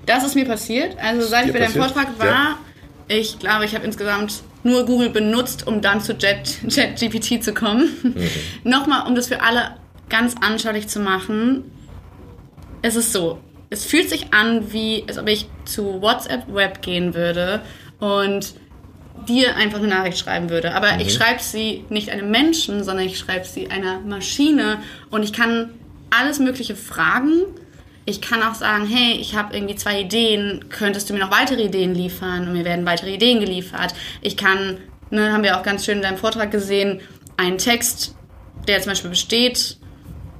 Das 0.06 0.24
ist 0.24 0.34
mir 0.34 0.46
passiert. 0.46 0.96
Also 0.98 1.26
seit 1.26 1.46
ich 1.46 1.52
bei 1.52 1.58
deinem 1.58 1.72
Vortrag 1.72 2.18
war, 2.18 2.26
ja. 2.26 2.58
ich 3.08 3.38
glaube, 3.38 3.66
ich 3.66 3.74
habe 3.74 3.84
insgesamt 3.84 4.42
nur 4.62 4.86
Google 4.86 5.10
benutzt, 5.10 5.66
um 5.66 5.82
dann 5.82 6.00
zu 6.00 6.14
ChatGPT 6.14 7.40
zu 7.42 7.52
kommen. 7.52 7.90
Mhm. 8.02 8.14
Nochmal, 8.70 9.06
um 9.06 9.14
das 9.14 9.26
für 9.28 9.42
alle 9.42 9.76
ganz 10.08 10.34
anschaulich 10.40 10.88
zu 10.88 11.00
machen, 11.00 11.64
es 12.82 12.96
ist 12.96 13.12
so, 13.12 13.40
es 13.70 13.84
fühlt 13.84 14.08
sich 14.08 14.32
an, 14.32 14.72
wie 14.72 15.04
als 15.08 15.18
ob 15.18 15.28
ich 15.28 15.46
zu 15.64 16.00
WhatsApp 16.00 16.52
Web 16.52 16.82
gehen 16.82 17.14
würde 17.14 17.62
und 17.98 18.54
dir 19.28 19.56
einfach 19.56 19.78
eine 19.78 19.88
Nachricht 19.88 20.18
schreiben 20.18 20.50
würde. 20.50 20.74
Aber 20.74 20.92
mhm. 20.92 21.00
ich 21.00 21.14
schreibe 21.14 21.42
sie 21.42 21.84
nicht 21.88 22.10
einem 22.10 22.30
Menschen, 22.30 22.84
sondern 22.84 23.06
ich 23.06 23.18
schreibe 23.18 23.44
sie 23.44 23.70
einer 23.70 24.00
Maschine 24.00 24.78
und 25.10 25.22
ich 25.22 25.32
kann 25.32 25.70
alles 26.10 26.38
Mögliche 26.38 26.76
fragen. 26.76 27.42
Ich 28.04 28.20
kann 28.20 28.42
auch 28.42 28.54
sagen, 28.54 28.86
hey, 28.86 29.18
ich 29.18 29.34
habe 29.34 29.54
irgendwie 29.56 29.74
zwei 29.74 30.02
Ideen, 30.02 30.66
könntest 30.68 31.10
du 31.10 31.14
mir 31.14 31.20
noch 31.20 31.32
weitere 31.32 31.64
Ideen 31.64 31.92
liefern? 31.94 32.46
Und 32.46 32.52
mir 32.52 32.64
werden 32.64 32.86
weitere 32.86 33.14
Ideen 33.14 33.40
geliefert. 33.40 33.94
Ich 34.20 34.36
kann, 34.36 34.78
ne, 35.10 35.32
haben 35.32 35.42
wir 35.42 35.58
auch 35.58 35.64
ganz 35.64 35.84
schön 35.84 35.96
in 35.96 36.02
deinem 36.02 36.16
Vortrag 36.16 36.52
gesehen, 36.52 37.00
einen 37.36 37.58
Text, 37.58 38.14
der 38.68 38.80
zum 38.80 38.90
Beispiel 38.92 39.10
besteht, 39.10 39.78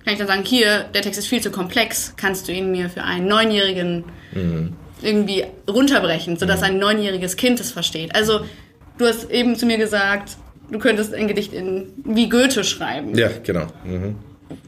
kann 0.06 0.12
ich 0.12 0.20
dann 0.20 0.28
sagen, 0.28 0.44
hier, 0.44 0.84
der 0.94 1.02
Text 1.02 1.18
ist 1.18 1.26
viel 1.26 1.40
zu 1.40 1.50
komplex, 1.50 2.14
kannst 2.16 2.46
du 2.46 2.52
ihn 2.52 2.70
mir 2.70 2.88
für 2.88 3.02
einen 3.02 3.26
Neunjährigen 3.26 4.04
mhm. 4.32 4.72
irgendwie 5.02 5.44
runterbrechen, 5.68 6.36
sodass 6.36 6.60
mhm. 6.60 6.66
ein 6.66 6.78
neunjähriges 6.78 7.34
Kind 7.34 7.58
es 7.58 7.72
versteht. 7.72 8.14
Also 8.14 8.42
du 8.98 9.06
hast 9.06 9.28
eben 9.32 9.56
zu 9.56 9.66
mir 9.66 9.78
gesagt, 9.78 10.36
du 10.70 10.78
könntest 10.78 11.12
ein 11.12 11.26
Gedicht 11.26 11.52
in 11.52 11.88
wie 12.04 12.28
Goethe 12.28 12.62
schreiben. 12.62 13.18
Ja, 13.18 13.30
genau. 13.42 13.66
Mhm. 13.84 14.14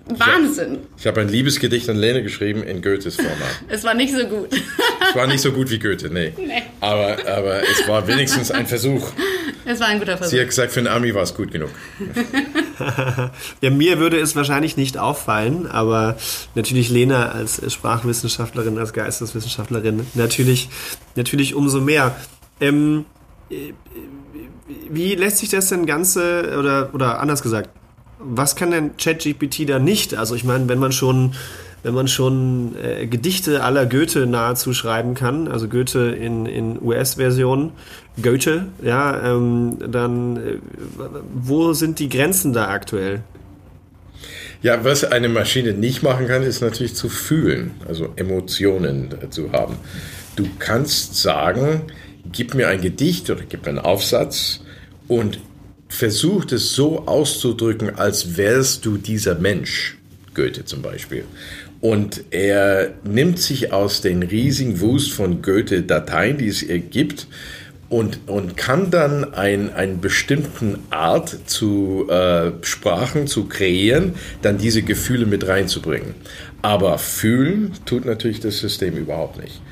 Wahnsinn. 0.08 0.78
Ich 0.96 1.06
habe 1.06 1.20
hab 1.20 1.28
ein 1.28 1.32
Liebesgedicht 1.32 1.88
an 1.88 1.96
Lene 1.96 2.24
geschrieben 2.24 2.64
in 2.64 2.82
Goethes 2.82 3.14
Format. 3.14 3.38
es 3.68 3.84
war 3.84 3.94
nicht 3.94 4.12
so 4.12 4.26
gut. 4.26 4.48
es 4.52 5.14
war 5.14 5.28
nicht 5.28 5.40
so 5.40 5.52
gut 5.52 5.70
wie 5.70 5.78
Goethe, 5.78 6.08
nee. 6.10 6.32
nee. 6.36 6.62
Aber, 6.80 7.16
aber 7.28 7.62
es 7.62 7.86
war 7.86 8.08
wenigstens 8.08 8.50
ein 8.50 8.66
Versuch. 8.66 9.12
Es 9.70 9.80
war 9.80 9.88
ein 9.88 9.98
guter 9.98 10.16
Versuch. 10.16 10.30
Sie 10.30 10.40
hat 10.40 10.48
gesagt, 10.48 10.72
für 10.72 10.80
einen 10.80 10.86
Ami 10.86 11.14
war 11.14 11.22
es 11.22 11.34
gut 11.34 11.52
genug. 11.52 11.68
ja, 13.60 13.70
mir 13.70 13.98
würde 13.98 14.18
es 14.18 14.34
wahrscheinlich 14.34 14.78
nicht 14.78 14.96
auffallen, 14.96 15.66
aber 15.66 16.16
natürlich 16.54 16.88
Lena 16.88 17.32
als 17.32 17.60
Sprachwissenschaftlerin, 17.70 18.78
als 18.78 18.94
Geisteswissenschaftlerin 18.94 20.06
natürlich, 20.14 20.70
natürlich 21.16 21.54
umso 21.54 21.82
mehr. 21.82 22.16
Ähm, 22.62 23.04
äh, 23.50 23.74
wie 24.88 25.14
lässt 25.14 25.36
sich 25.36 25.50
das 25.50 25.68
denn 25.68 25.84
Ganze, 25.84 26.56
oder, 26.58 26.88
oder 26.94 27.20
anders 27.20 27.42
gesagt, 27.42 27.68
was 28.18 28.56
kann 28.56 28.70
denn 28.70 28.96
ChatGPT 28.96 29.68
da 29.68 29.78
nicht? 29.78 30.14
Also 30.14 30.34
ich 30.34 30.44
meine, 30.44 30.66
wenn 30.68 30.78
man 30.78 30.92
schon, 30.92 31.34
wenn 31.82 31.94
man 31.94 32.08
schon 32.08 32.74
äh, 32.82 33.06
Gedichte 33.06 33.62
aller 33.62 33.86
Goethe 33.86 34.26
nahezu 34.26 34.72
schreiben 34.72 35.14
kann, 35.14 35.48
also 35.48 35.68
Goethe 35.68 36.10
in, 36.10 36.46
in 36.46 36.82
US-Version, 36.82 37.72
Goethe, 38.22 38.66
ja, 38.82 39.34
ähm, 39.34 39.78
dann 39.90 40.36
äh, 40.36 40.58
wo 41.34 41.72
sind 41.72 41.98
die 41.98 42.08
Grenzen 42.08 42.52
da 42.52 42.68
aktuell? 42.68 43.22
Ja, 44.60 44.84
was 44.84 45.04
eine 45.04 45.28
Maschine 45.28 45.72
nicht 45.72 46.02
machen 46.02 46.26
kann, 46.26 46.42
ist 46.42 46.60
natürlich 46.60 46.96
zu 46.96 47.08
fühlen, 47.08 47.72
also 47.86 48.08
Emotionen 48.16 49.14
zu 49.30 49.52
haben. 49.52 49.76
Du 50.34 50.48
kannst 50.58 51.14
sagen, 51.14 51.82
gib 52.32 52.54
mir 52.54 52.68
ein 52.68 52.80
Gedicht 52.80 53.30
oder 53.30 53.42
gib 53.48 53.62
mir 53.62 53.68
einen 53.68 53.78
Aufsatz 53.78 54.60
und 55.06 55.38
versucht 55.88 56.52
es 56.52 56.74
so 56.74 57.06
auszudrücken, 57.06 57.96
als 57.96 58.36
wärst 58.36 58.84
du 58.84 58.98
dieser 58.98 59.36
Mensch, 59.36 59.96
Goethe 60.34 60.64
zum 60.64 60.82
Beispiel. 60.82 61.24
Und 61.80 62.24
er 62.30 62.94
nimmt 63.04 63.38
sich 63.38 63.72
aus 63.72 64.00
den 64.00 64.22
riesigen 64.22 64.80
Wust 64.80 65.12
von 65.12 65.42
Goethe-Dateien, 65.42 66.38
die 66.38 66.48
es 66.48 66.62
ihr 66.62 66.80
gibt, 66.80 67.28
und, 67.88 68.20
und 68.26 68.56
kann 68.56 68.90
dann 68.90 69.32
ein, 69.32 69.72
einen 69.72 70.00
bestimmten 70.00 70.78
Art 70.90 71.34
zu 71.46 72.06
äh, 72.10 72.52
Sprachen 72.62 73.26
zu 73.26 73.46
kreieren, 73.46 74.14
dann 74.42 74.58
diese 74.58 74.82
Gefühle 74.82 75.24
mit 75.24 75.46
reinzubringen. 75.46 76.14
Aber 76.60 76.98
fühlen 76.98 77.72
tut 77.86 78.04
natürlich 78.04 78.40
das 78.40 78.58
System 78.58 78.96
überhaupt 78.96 79.40
nicht. 79.40 79.62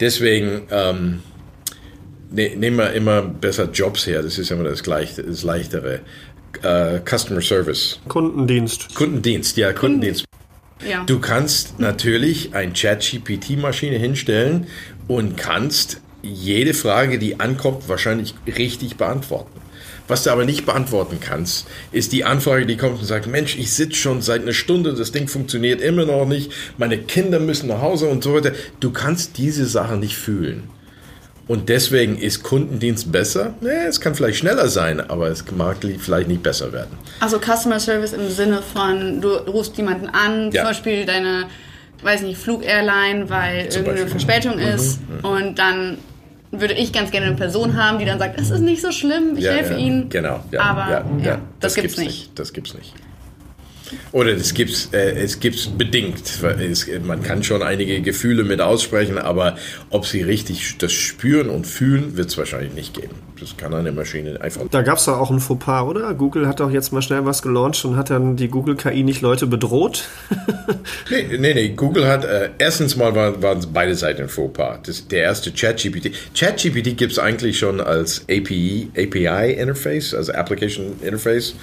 Deswegen 0.00 0.62
ähm, 0.70 1.20
ne, 2.30 2.56
nehmen 2.56 2.78
wir 2.78 2.92
immer 2.92 3.22
besser 3.22 3.70
Jobs 3.70 4.06
her, 4.06 4.22
das 4.22 4.38
ist 4.38 4.50
immer 4.50 4.64
das, 4.64 4.82
Gleiche, 4.82 5.22
das 5.22 5.42
Leichtere. 5.42 6.00
Uh, 6.64 6.98
Customer 7.08 7.40
Service. 7.40 8.00
Kundendienst. 8.08 8.92
Kundendienst, 8.96 9.56
ja, 9.56 9.72
Kundendienst. 9.72 10.24
Ja. 10.88 11.04
Du 11.04 11.18
kannst 11.18 11.78
natürlich 11.78 12.54
ein 12.54 12.74
Chat-GPT-Maschine 12.74 13.96
hinstellen 13.96 14.66
und 15.08 15.36
kannst 15.36 16.00
jede 16.22 16.74
Frage, 16.74 17.18
die 17.18 17.40
ankommt, 17.40 17.88
wahrscheinlich 17.88 18.34
richtig 18.46 18.96
beantworten. 18.96 19.60
Was 20.08 20.24
du 20.24 20.30
aber 20.30 20.44
nicht 20.44 20.66
beantworten 20.66 21.18
kannst, 21.20 21.68
ist 21.92 22.12
die 22.12 22.24
Anfrage, 22.24 22.66
die 22.66 22.76
kommt 22.76 22.98
und 22.98 23.04
sagt, 23.04 23.28
Mensch, 23.28 23.56
ich 23.56 23.70
sitze 23.70 23.94
schon 23.94 24.22
seit 24.22 24.42
einer 24.42 24.52
Stunde, 24.52 24.92
das 24.92 25.12
Ding 25.12 25.28
funktioniert 25.28 25.80
immer 25.80 26.04
noch 26.04 26.26
nicht, 26.26 26.50
meine 26.78 26.98
Kinder 26.98 27.38
müssen 27.38 27.68
nach 27.68 27.80
Hause 27.80 28.08
und 28.08 28.24
so 28.24 28.34
weiter. 28.34 28.52
Du 28.80 28.90
kannst 28.90 29.38
diese 29.38 29.66
Sachen 29.66 30.00
nicht 30.00 30.16
fühlen. 30.16 30.64
Und 31.48 31.68
deswegen 31.68 32.16
ist 32.16 32.42
Kundendienst 32.42 33.10
besser. 33.10 33.54
Nee, 33.60 33.86
es 33.88 34.00
kann 34.00 34.14
vielleicht 34.14 34.38
schneller 34.38 34.68
sein, 34.68 35.00
aber 35.00 35.28
es 35.28 35.44
mag 35.50 35.78
vielleicht 35.98 36.28
nicht 36.28 36.42
besser 36.42 36.72
werden. 36.72 36.96
Also 37.18 37.38
Customer 37.38 37.80
Service 37.80 38.12
im 38.12 38.28
Sinne 38.30 38.62
von, 38.62 39.20
du 39.20 39.30
rufst 39.30 39.76
jemanden 39.76 40.08
an, 40.08 40.52
ja. 40.52 40.62
zum 40.62 40.70
Beispiel 40.70 41.06
deine, 41.06 41.46
weiß 42.02 42.22
nicht, 42.22 42.38
Flugairline, 42.38 43.28
weil 43.28 43.68
zum 43.68 43.84
irgendeine 43.84 44.10
Beispiel. 44.10 44.20
Verspätung 44.26 44.56
mhm. 44.56 44.74
ist. 44.74 45.00
Mhm. 45.00 45.24
Und 45.24 45.58
dann 45.58 45.98
würde 46.52 46.74
ich 46.74 46.92
ganz 46.92 47.10
gerne 47.10 47.26
eine 47.26 47.36
Person 47.36 47.76
haben, 47.76 47.98
die 47.98 48.04
dann 48.04 48.18
sagt, 48.18 48.40
es 48.40 48.50
ist 48.50 48.60
nicht 48.60 48.82
so 48.82 48.92
schlimm, 48.92 49.36
ich 49.36 49.44
ja, 49.44 49.52
helfe 49.52 49.74
ja. 49.74 49.78
Ihnen. 49.78 50.08
Genau, 50.08 50.44
ja, 50.50 50.60
aber 50.60 51.04
ja, 51.22 51.40
das, 51.60 51.74
das, 51.74 51.74
gibt's 51.74 51.96
nicht. 51.96 52.06
nicht. 52.06 52.38
Das 52.38 52.52
gibt's 52.52 52.74
nicht. 52.74 52.94
Oder 54.12 54.32
es 54.32 54.54
gibt 54.54 54.88
äh, 54.92 55.12
es 55.12 55.40
gibt's 55.40 55.66
bedingt. 55.66 56.42
Es, 56.58 56.86
man 57.04 57.22
kann 57.22 57.42
schon 57.42 57.62
einige 57.62 58.00
Gefühle 58.00 58.44
mit 58.44 58.60
aussprechen, 58.60 59.18
aber 59.18 59.56
ob 59.90 60.06
sie 60.06 60.22
richtig 60.22 60.78
das 60.78 60.92
spüren 60.92 61.50
und 61.50 61.66
fühlen, 61.66 62.16
wird 62.16 62.28
es 62.28 62.38
wahrscheinlich 62.38 62.74
nicht 62.74 62.94
geben. 62.94 63.14
Das 63.40 63.56
kann 63.56 63.72
eine 63.72 63.90
Maschine 63.90 64.38
einfach. 64.40 64.62
Da 64.70 64.82
gab 64.82 64.98
es 64.98 65.06
doch 65.06 65.18
auch 65.18 65.30
ein 65.30 65.40
Fauxpas, 65.40 65.84
oder? 65.84 66.12
Google 66.12 66.46
hat 66.46 66.60
doch 66.60 66.70
jetzt 66.70 66.92
mal 66.92 67.00
schnell 67.00 67.24
was 67.24 67.40
gelauncht 67.40 67.84
und 67.86 67.96
hat 67.96 68.10
dann 68.10 68.36
die 68.36 68.48
Google 68.48 68.76
KI 68.76 69.02
nicht 69.02 69.22
Leute 69.22 69.46
bedroht. 69.46 70.04
nee, 71.10 71.38
nee, 71.38 71.54
nee. 71.54 71.68
Google 71.70 72.06
hat, 72.06 72.24
äh, 72.26 72.50
erstens 72.58 72.96
mal 72.96 73.14
waren, 73.14 73.42
waren 73.42 73.64
beide 73.72 73.94
Seiten 73.94 74.22
ein 74.22 74.28
Fauxpas. 74.28 74.80
Das, 74.84 75.08
der 75.08 75.22
erste 75.22 75.52
ChatGPT. 75.52 76.12
ChatGPT 76.34 76.98
gibt 76.98 77.12
es 77.12 77.18
eigentlich 77.18 77.58
schon 77.58 77.80
als 77.80 78.22
API, 78.28 78.90
API 78.94 79.54
Interface, 79.54 80.12
also 80.14 80.32
Application 80.32 81.00
Interface, 81.00 81.54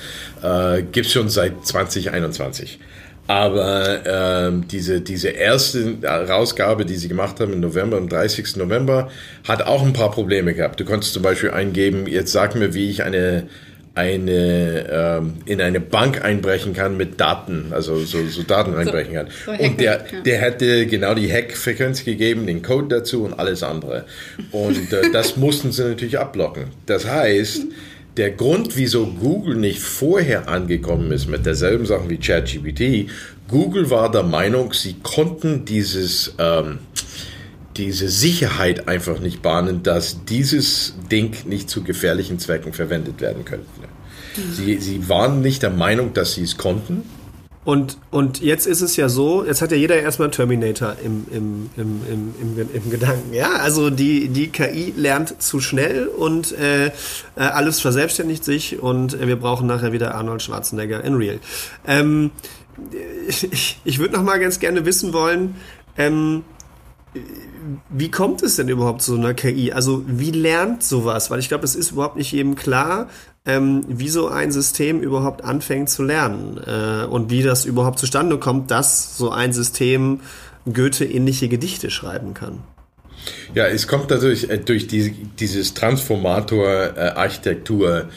äh, 0.42 0.82
gibt 0.82 1.06
es 1.06 1.14
schon 1.14 1.30
seit 1.30 1.66
2021. 1.66 2.17
Aber 3.28 4.06
ähm, 4.06 4.68
diese, 4.70 5.02
diese 5.02 5.30
erste 5.30 5.98
Rausgabe, 6.02 6.86
die 6.86 6.96
sie 6.96 7.10
gemacht 7.10 7.40
haben 7.42 7.52
im 7.54 7.60
November, 7.60 7.98
am 7.98 8.08
30. 8.08 8.56
November, 8.56 9.10
hat 9.46 9.64
auch 9.64 9.86
ein 9.86 9.94
paar 9.94 10.12
Probleme 10.12 10.54
gehabt. 10.54 10.80
Du 10.80 10.86
konntest 10.86 11.14
zum 11.14 11.24
Beispiel 11.24 11.52
eingeben, 11.52 12.08
jetzt 12.08 12.32
sag 12.32 12.56
mir, 12.56 12.74
wie 12.74 12.90
ich 12.90 13.04
eine, 13.04 13.50
eine 13.96 14.88
ähm, 14.90 15.34
in 15.46 15.60
eine 15.60 15.82
Bank 15.82 16.24
einbrechen 16.24 16.74
kann 16.74 16.96
mit 16.96 17.20
Daten, 17.20 17.68
also 17.72 17.98
so, 18.00 18.26
so 18.28 18.44
Daten 18.44 18.76
einbrechen 18.76 19.14
kann. 19.14 19.28
So, 19.46 19.54
so 19.54 19.62
und 19.62 19.82
der, 19.82 20.06
der 20.26 20.38
hätte 20.38 20.86
genau 20.86 21.14
die 21.14 21.30
Hack-Frequenz 21.30 22.06
gegeben, 22.06 22.48
den 22.48 22.62
Code 22.62 22.88
dazu 22.88 23.26
und 23.26 23.38
alles 23.38 23.62
andere. 23.62 24.06
Und 24.52 24.94
äh, 24.94 25.12
das 25.12 25.36
mussten 25.36 25.74
sie 25.74 25.84
natürlich 25.84 26.18
abblocken. 26.18 26.68
Das 26.86 27.06
heißt, 27.06 27.64
der 28.18 28.32
Grund, 28.32 28.76
wieso 28.76 29.06
Google 29.06 29.56
nicht 29.56 29.80
vorher 29.80 30.50
angekommen 30.50 31.12
ist 31.12 31.28
mit 31.28 31.46
derselben 31.46 31.86
Sachen 31.86 32.10
wie 32.10 32.18
ChatGPT, 32.18 33.10
Google 33.48 33.90
war 33.90 34.12
der 34.12 34.24
Meinung, 34.24 34.74
sie 34.74 34.96
konnten 35.02 35.66
dieses, 35.66 36.34
ähm, 36.38 36.80
diese 37.78 38.10
Sicherheit 38.10 38.88
einfach 38.88 39.20
nicht 39.20 39.42
bahnen, 39.42 39.84
dass 39.84 40.26
dieses 40.26 40.96
Ding 41.12 41.36
nicht 41.46 41.70
zu 41.70 41.84
gefährlichen 41.84 42.40
Zwecken 42.40 42.74
verwendet 42.74 43.22
werden 43.22 43.46
könnte. 43.46 43.66
Sie, 44.52 44.78
sie 44.78 45.10
waren 45.10 45.42
nicht 45.42 45.64
der 45.64 45.72
Meinung, 45.72 46.14
dass 46.14 46.34
sie 46.34 46.44
es 46.44 46.58
konnten. 46.58 47.04
Und, 47.68 47.98
und 48.12 48.40
jetzt 48.40 48.66
ist 48.66 48.80
es 48.80 48.96
ja 48.96 49.10
so, 49.10 49.44
jetzt 49.44 49.62
hat 49.62 49.72
ja 49.72 49.78
jeder 49.78 50.00
erstmal 50.00 50.32
Terminator 50.32 50.96
im, 51.04 51.26
im, 51.30 51.70
im, 51.76 52.02
im, 52.10 52.34
im, 52.40 52.70
im 52.74 52.90
Gedanken. 52.90 53.34
Ja, 53.34 53.58
also 53.58 53.90
die, 53.90 54.30
die 54.30 54.48
KI 54.48 54.94
lernt 54.96 55.42
zu 55.42 55.60
schnell 55.60 56.08
und 56.08 56.54
äh, 56.54 56.86
äh, 56.86 56.92
alles 57.36 57.82
verselbstständigt 57.82 58.46
sich 58.46 58.80
und 58.80 59.16
äh, 59.16 59.28
wir 59.28 59.36
brauchen 59.36 59.68
nachher 59.68 59.92
wieder 59.92 60.16
Arnold 60.16 60.42
Schwarzenegger 60.42 61.04
in 61.04 61.16
Real. 61.16 61.40
Ähm, 61.86 62.32
ich 63.28 63.82
ich 63.84 64.00
würde 64.00 64.14
noch 64.14 64.24
mal 64.24 64.40
ganz 64.40 64.60
gerne 64.60 64.86
wissen 64.86 65.12
wollen, 65.12 65.56
ähm, 65.98 66.46
wie 67.90 68.12
kommt 68.12 68.44
es 68.44 68.56
denn 68.56 68.70
überhaupt 68.70 69.02
zu 69.02 69.12
so 69.12 69.18
einer 69.18 69.34
KI? 69.34 69.74
Also 69.74 70.04
wie 70.08 70.32
lernt 70.32 70.84
sowas? 70.84 71.30
Weil 71.32 71.40
ich 71.40 71.50
glaube, 71.50 71.66
es 71.66 71.76
ist 71.76 71.92
überhaupt 71.92 72.16
nicht 72.16 72.32
jedem 72.32 72.56
klar, 72.56 73.10
ähm, 73.48 73.84
wie 73.88 74.10
so 74.10 74.28
ein 74.28 74.52
System 74.52 75.00
überhaupt 75.00 75.44
anfängt 75.44 75.90
zu 75.90 76.04
lernen 76.04 76.60
äh, 76.66 77.06
und 77.06 77.32
wie 77.32 77.42
das 77.42 77.66
überhaupt 77.66 77.98
zustande 77.98 78.38
kommt, 78.38 78.70
dass 78.70 79.18
so 79.18 79.32
ein 79.32 79.54
System 79.54 80.20
Goethe-ähnliche 80.72 81.48
Gedichte 81.48 81.90
schreiben 81.90 82.34
kann. 82.34 82.60
Ja, 83.56 83.66
es 83.66 83.88
kommt 83.88 84.12
dadurch 84.12 84.50
äh, 84.50 84.58
durch 84.58 84.88
die, 84.88 85.12
dieses 85.40 85.74
Transformator-Architektur, 85.74 88.10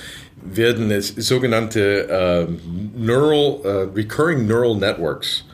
werden 0.43 0.91
es 0.91 1.09
sogenannte 1.09 2.09
äh, 2.09 2.47
Neural, 2.99 3.61
äh, 3.65 3.87
Recurring 3.95 4.47
Neural 4.47 4.75
Networks, 4.77 5.45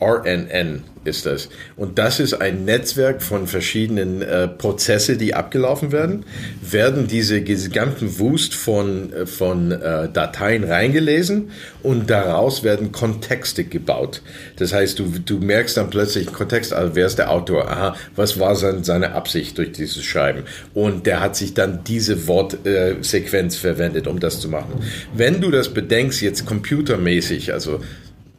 RNN, 0.00 0.84
ist 1.04 1.26
das. 1.26 1.48
Und 1.76 1.98
das 1.98 2.20
ist 2.20 2.34
ein 2.34 2.64
Netzwerk 2.64 3.22
von 3.22 3.46
verschiedenen 3.46 4.22
äh, 4.22 4.48
Prozesse, 4.48 5.16
die 5.16 5.34
abgelaufen 5.34 5.92
werden, 5.92 6.24
werden 6.62 7.06
diese 7.06 7.42
gesamten 7.42 8.18
Wust 8.18 8.54
von, 8.54 9.12
äh, 9.12 9.26
von 9.26 9.72
äh, 9.72 10.08
Dateien 10.12 10.64
reingelesen 10.64 11.50
und 11.82 12.10
daraus 12.10 12.62
werden 12.62 12.92
Kontexte 12.92 13.64
gebaut. 13.64 14.22
Das 14.56 14.72
heißt, 14.72 14.98
du, 14.98 15.12
du 15.24 15.38
merkst 15.38 15.76
dann 15.76 15.90
plötzlich 15.90 16.28
einen 16.28 16.36
Kontext, 16.36 16.72
also 16.72 16.94
wer 16.94 17.06
ist 17.06 17.18
der 17.18 17.30
Autor? 17.30 17.68
Aha, 17.68 17.96
was 18.14 18.38
war 18.38 18.54
sein, 18.54 18.84
seine 18.84 19.12
Absicht 19.12 19.58
durch 19.58 19.72
dieses 19.72 20.04
Schreiben? 20.04 20.44
Und 20.74 21.06
der 21.06 21.20
hat 21.20 21.36
sich 21.36 21.54
dann 21.54 21.84
diese 21.84 22.26
Wortsequenz 22.26 23.56
verwendet, 23.56 24.06
um 24.06 24.20
das 24.20 24.40
zu 24.40 24.48
machen. 24.48 24.82
Wenn 25.14 25.40
du 25.40 25.50
das 25.50 25.68
bedenkst, 25.68 26.22
jetzt 26.22 26.46
computermäßig, 26.46 27.52
also 27.52 27.80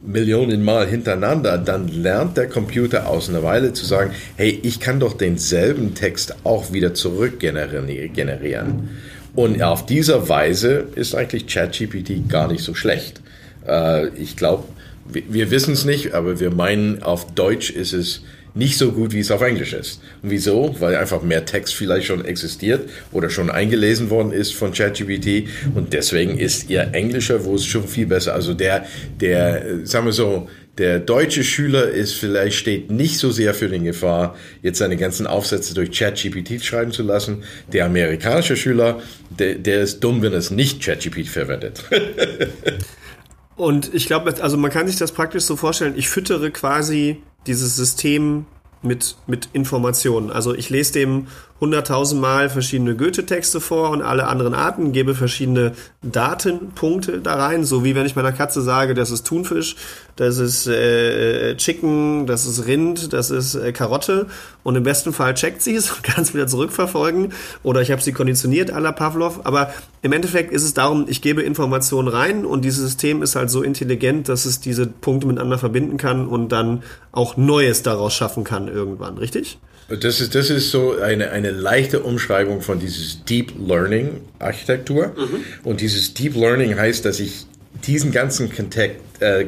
Millionen 0.06 0.62
Mal 0.62 0.86
hintereinander, 0.86 1.58
dann 1.58 1.88
lernt 1.88 2.36
der 2.36 2.48
Computer 2.48 3.08
aus 3.08 3.28
einer 3.28 3.42
Weile 3.42 3.72
zu 3.72 3.86
sagen, 3.86 4.12
hey, 4.36 4.60
ich 4.62 4.80
kann 4.80 5.00
doch 5.00 5.14
denselben 5.14 5.94
Text 5.94 6.36
auch 6.44 6.72
wieder 6.72 6.94
zurück 6.94 7.40
generieren. 7.40 8.90
Und 9.34 9.62
auf 9.62 9.86
dieser 9.86 10.28
Weise 10.28 10.86
ist 10.94 11.14
eigentlich 11.14 11.46
ChatGPT 11.46 12.28
gar 12.28 12.48
nicht 12.50 12.62
so 12.62 12.74
schlecht. 12.74 13.20
Äh, 13.66 14.08
ich 14.10 14.36
glaube, 14.36 14.64
wir 15.06 15.50
wissen 15.50 15.74
es 15.74 15.84
nicht, 15.84 16.14
aber 16.14 16.40
wir 16.40 16.50
meinen, 16.50 17.02
auf 17.02 17.34
Deutsch 17.34 17.70
ist 17.70 17.92
es 17.92 18.22
nicht 18.54 18.78
so 18.78 18.92
gut, 18.92 19.12
wie 19.12 19.20
es 19.20 19.30
auf 19.30 19.42
Englisch 19.42 19.72
ist. 19.72 20.00
Und 20.22 20.30
wieso? 20.30 20.76
Weil 20.78 20.96
einfach 20.96 21.22
mehr 21.22 21.44
Text 21.44 21.74
vielleicht 21.74 22.06
schon 22.06 22.24
existiert 22.24 22.88
oder 23.12 23.28
schon 23.28 23.50
eingelesen 23.50 24.10
worden 24.10 24.32
ist 24.32 24.54
von 24.54 24.72
ChatGPT 24.72 25.48
und 25.74 25.92
deswegen 25.92 26.38
ist 26.38 26.70
ihr 26.70 26.88
Englischer, 26.92 27.44
wo 27.44 27.56
es 27.56 27.66
schon 27.66 27.86
viel 27.86 28.06
besser. 28.06 28.34
Also 28.34 28.54
der, 28.54 28.86
der, 29.20 29.66
äh, 29.66 29.86
sagen 29.86 30.06
wir 30.06 30.12
so, 30.12 30.48
der 30.78 30.98
deutsche 30.98 31.44
Schüler 31.44 31.88
ist 31.88 32.14
vielleicht 32.14 32.56
steht 32.56 32.90
nicht 32.90 33.18
so 33.18 33.30
sehr 33.30 33.54
für 33.54 33.68
den 33.68 33.84
Gefahr, 33.84 34.36
jetzt 34.62 34.78
seine 34.78 34.96
ganzen 34.96 35.26
Aufsätze 35.26 35.74
durch 35.74 35.96
ChatGPT 35.96 36.64
schreiben 36.64 36.90
zu 36.90 37.02
lassen. 37.02 37.44
Der 37.72 37.86
amerikanische 37.86 38.56
Schüler, 38.56 39.00
der, 39.38 39.54
der 39.54 39.82
ist 39.82 40.00
dumm, 40.00 40.22
wenn 40.22 40.32
es 40.32 40.50
nicht 40.50 40.82
ChatGPT 40.82 41.28
verwendet. 41.28 41.84
Und 43.56 43.94
ich 43.94 44.06
glaube, 44.06 44.34
also 44.42 44.56
man 44.56 44.72
kann 44.72 44.88
sich 44.88 44.96
das 44.96 45.12
praktisch 45.12 45.44
so 45.44 45.54
vorstellen, 45.54 45.94
ich 45.96 46.08
füttere 46.08 46.50
quasi 46.50 47.22
dieses 47.46 47.76
System 47.76 48.46
mit, 48.82 49.16
mit 49.26 49.48
Informationen. 49.52 50.30
Also 50.30 50.54
ich 50.54 50.70
lese 50.70 50.92
dem 50.92 51.26
hunderttausendmal 51.64 52.50
verschiedene 52.50 52.94
Goethe-Texte 52.94 53.58
vor 53.58 53.90
und 53.90 54.02
alle 54.02 54.26
anderen 54.26 54.52
Arten, 54.52 54.92
gebe 54.92 55.14
verschiedene 55.14 55.72
Datenpunkte 56.02 57.20
da 57.20 57.36
rein, 57.36 57.64
so 57.64 57.84
wie 57.84 57.94
wenn 57.94 58.04
ich 58.04 58.16
meiner 58.16 58.32
Katze 58.32 58.60
sage, 58.60 58.92
das 58.92 59.10
ist 59.10 59.26
Thunfisch, 59.26 59.76
das 60.16 60.36
ist 60.36 60.66
äh, 60.66 61.56
Chicken, 61.56 62.26
das 62.26 62.44
ist 62.46 62.66
Rind, 62.66 63.14
das 63.14 63.30
ist 63.30 63.54
äh, 63.54 63.72
Karotte. 63.72 64.26
Und 64.62 64.76
im 64.76 64.82
besten 64.82 65.12
Fall 65.14 65.32
checkt 65.34 65.62
sie 65.62 65.74
es 65.74 65.90
und 65.96 66.02
kann 66.02 66.22
es 66.22 66.34
wieder 66.34 66.46
zurückverfolgen. 66.46 67.32
Oder 67.62 67.80
ich 67.80 67.90
habe 67.90 68.02
sie 68.02 68.12
konditioniert 68.12 68.70
à 68.70 68.78
la 68.78 68.92
Pavlov, 68.92 69.40
aber 69.44 69.72
im 70.02 70.12
Endeffekt 70.12 70.52
ist 70.52 70.64
es 70.64 70.74
darum, 70.74 71.06
ich 71.08 71.22
gebe 71.22 71.40
Informationen 71.42 72.08
rein 72.08 72.44
und 72.44 72.62
dieses 72.62 72.82
System 72.82 73.22
ist 73.22 73.36
halt 73.36 73.48
so 73.48 73.62
intelligent, 73.62 74.28
dass 74.28 74.44
es 74.44 74.60
diese 74.60 74.86
Punkte 74.86 75.26
miteinander 75.26 75.56
verbinden 75.56 75.96
kann 75.96 76.28
und 76.28 76.50
dann 76.50 76.82
auch 77.10 77.38
Neues 77.38 77.82
daraus 77.82 78.12
schaffen 78.12 78.44
kann 78.44 78.68
irgendwann, 78.68 79.16
richtig? 79.16 79.58
Das 80.00 80.20
ist, 80.20 80.34
das 80.34 80.50
ist 80.50 80.70
so 80.70 80.98
eine, 80.98 81.30
eine 81.30 81.50
leichte 81.50 82.00
Umschreibung 82.00 82.60
von 82.60 82.78
dieses 82.78 83.24
Deep 83.24 83.52
Learning 83.58 84.20
Architektur. 84.38 85.08
Mhm. 85.08 85.44
Und 85.64 85.80
dieses 85.80 86.14
Deep 86.14 86.34
Learning 86.36 86.76
heißt, 86.76 87.04
dass 87.04 87.20
ich 87.20 87.46
diesen 87.86 88.12
ganzen 88.12 88.52
Kontext, 88.54 88.96
äh, 89.20 89.44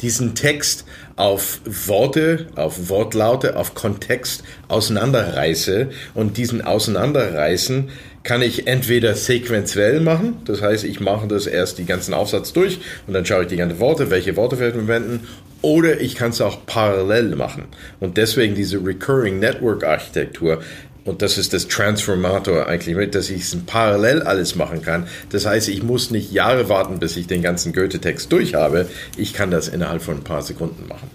diesen 0.00 0.34
Text 0.34 0.84
auf 1.16 1.60
Worte, 1.64 2.46
auf 2.54 2.88
Wortlaute, 2.88 3.56
auf 3.56 3.74
Kontext 3.74 4.42
auseinanderreiße 4.68 5.88
und 6.14 6.36
diesen 6.36 6.62
Auseinanderreißen 6.62 7.88
kann 8.22 8.42
ich 8.42 8.66
entweder 8.66 9.14
sequenziell 9.14 10.00
machen, 10.00 10.38
das 10.46 10.60
heißt, 10.60 10.84
ich 10.84 10.98
mache 10.98 11.28
das 11.28 11.46
erst 11.46 11.78
die 11.78 11.84
ganzen 11.84 12.12
Aufsatz 12.12 12.52
durch 12.52 12.80
und 13.06 13.14
dann 13.14 13.24
schaue 13.24 13.42
ich 13.42 13.48
die 13.48 13.56
ganzen 13.56 13.78
Worte, 13.78 14.10
welche 14.10 14.36
Worte 14.36 14.58
werden 14.58 14.74
wir 14.74 14.86
verwenden, 14.86 15.28
oder 15.62 16.00
ich 16.00 16.14
kann 16.14 16.30
es 16.30 16.40
auch 16.40 16.66
parallel 16.66 17.36
machen. 17.36 17.64
Und 18.00 18.16
deswegen 18.16 18.54
diese 18.54 18.84
Recurring 18.84 19.38
Network 19.38 19.84
Architektur, 19.84 20.62
und 21.04 21.22
das 21.22 21.38
ist 21.38 21.52
das 21.52 21.68
Transformator 21.68 22.66
eigentlich 22.66 22.96
mit, 22.96 23.14
dass 23.14 23.30
ich 23.30 23.42
es 23.42 23.56
parallel 23.64 24.22
alles 24.22 24.56
machen 24.56 24.82
kann. 24.82 25.06
Das 25.30 25.46
heißt, 25.46 25.68
ich 25.68 25.84
muss 25.84 26.10
nicht 26.10 26.32
Jahre 26.32 26.68
warten, 26.68 26.98
bis 26.98 27.16
ich 27.16 27.28
den 27.28 27.42
ganzen 27.42 27.72
Goethe-Text 27.72 28.30
durch 28.32 28.54
habe. 28.54 28.88
Ich 29.16 29.32
kann 29.32 29.52
das 29.52 29.68
innerhalb 29.68 30.02
von 30.02 30.16
ein 30.16 30.24
paar 30.24 30.42
Sekunden 30.42 30.88
machen. 30.88 31.08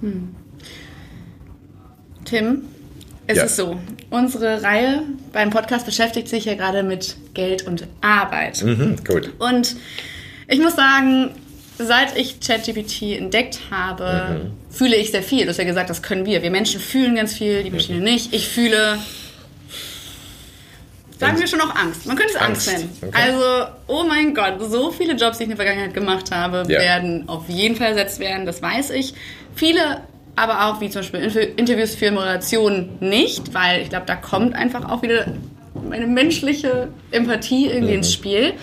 Hm. 0.00 0.28
Tim, 2.26 2.62
es 3.26 3.38
ja. 3.38 3.44
ist 3.44 3.56
so, 3.56 3.80
unsere 4.10 4.62
Reihe 4.62 5.04
beim 5.32 5.48
Podcast 5.50 5.86
beschäftigt 5.86 6.28
sich 6.28 6.44
ja 6.44 6.54
gerade 6.54 6.82
mit 6.82 7.16
Geld 7.32 7.66
und 7.66 7.86
Arbeit. 8.02 8.62
Mhm, 8.62 8.96
gut. 9.06 9.32
Und 9.38 9.74
ich 10.48 10.60
muss 10.60 10.76
sagen, 10.76 11.30
seit 11.80 12.16
ich 12.16 12.40
ChatGPT 12.40 13.18
entdeckt 13.18 13.60
habe, 13.70 14.42
mhm. 14.44 14.50
fühle 14.70 14.96
ich 14.96 15.10
sehr 15.10 15.22
viel. 15.22 15.44
Du 15.44 15.48
hast 15.48 15.58
ja 15.58 15.64
gesagt, 15.64 15.90
das 15.90 16.02
können 16.02 16.26
wir. 16.26 16.42
Wir 16.42 16.50
Menschen 16.50 16.80
fühlen 16.80 17.14
ganz 17.14 17.34
viel, 17.34 17.62
die 17.62 17.70
Maschine 17.70 17.98
mhm. 17.98 18.04
nicht. 18.04 18.34
Ich 18.34 18.48
fühle, 18.48 18.98
sagen 21.18 21.38
wir 21.38 21.46
schon 21.46 21.60
auch 21.60 21.74
Angst. 21.74 22.06
Man 22.06 22.16
könnte 22.16 22.34
es 22.34 22.40
Angst, 22.40 22.68
Angst 22.68 22.84
nennen. 22.84 22.98
Okay. 23.02 23.22
Also, 23.22 23.72
oh 23.86 24.04
mein 24.06 24.34
Gott, 24.34 24.54
so 24.60 24.90
viele 24.90 25.14
Jobs, 25.14 25.38
die 25.38 25.44
ich 25.44 25.50
in 25.50 25.56
der 25.56 25.64
Vergangenheit 25.64 25.94
gemacht 25.94 26.30
habe, 26.30 26.64
ja. 26.68 26.78
werden 26.78 27.28
auf 27.28 27.48
jeden 27.48 27.76
Fall 27.76 27.88
ersetzt 27.88 28.20
werden. 28.20 28.46
Das 28.46 28.60
weiß 28.60 28.90
ich. 28.90 29.14
Viele 29.54 30.02
aber 30.36 30.66
auch, 30.66 30.80
wie 30.80 30.88
zum 30.88 31.02
Beispiel 31.02 31.52
Interviews 31.56 31.94
für 31.94 32.10
Moderation 32.10 32.90
nicht, 33.00 33.52
weil 33.52 33.82
ich 33.82 33.90
glaube, 33.90 34.06
da 34.06 34.16
kommt 34.16 34.54
einfach 34.54 34.88
auch 34.88 35.02
wieder 35.02 35.26
meine 35.88 36.06
menschliche 36.06 36.88
Empathie 37.10 37.66
irgendwie 37.66 37.92
mhm. 37.92 37.98
ins 37.98 38.12
Spiel. 38.12 38.54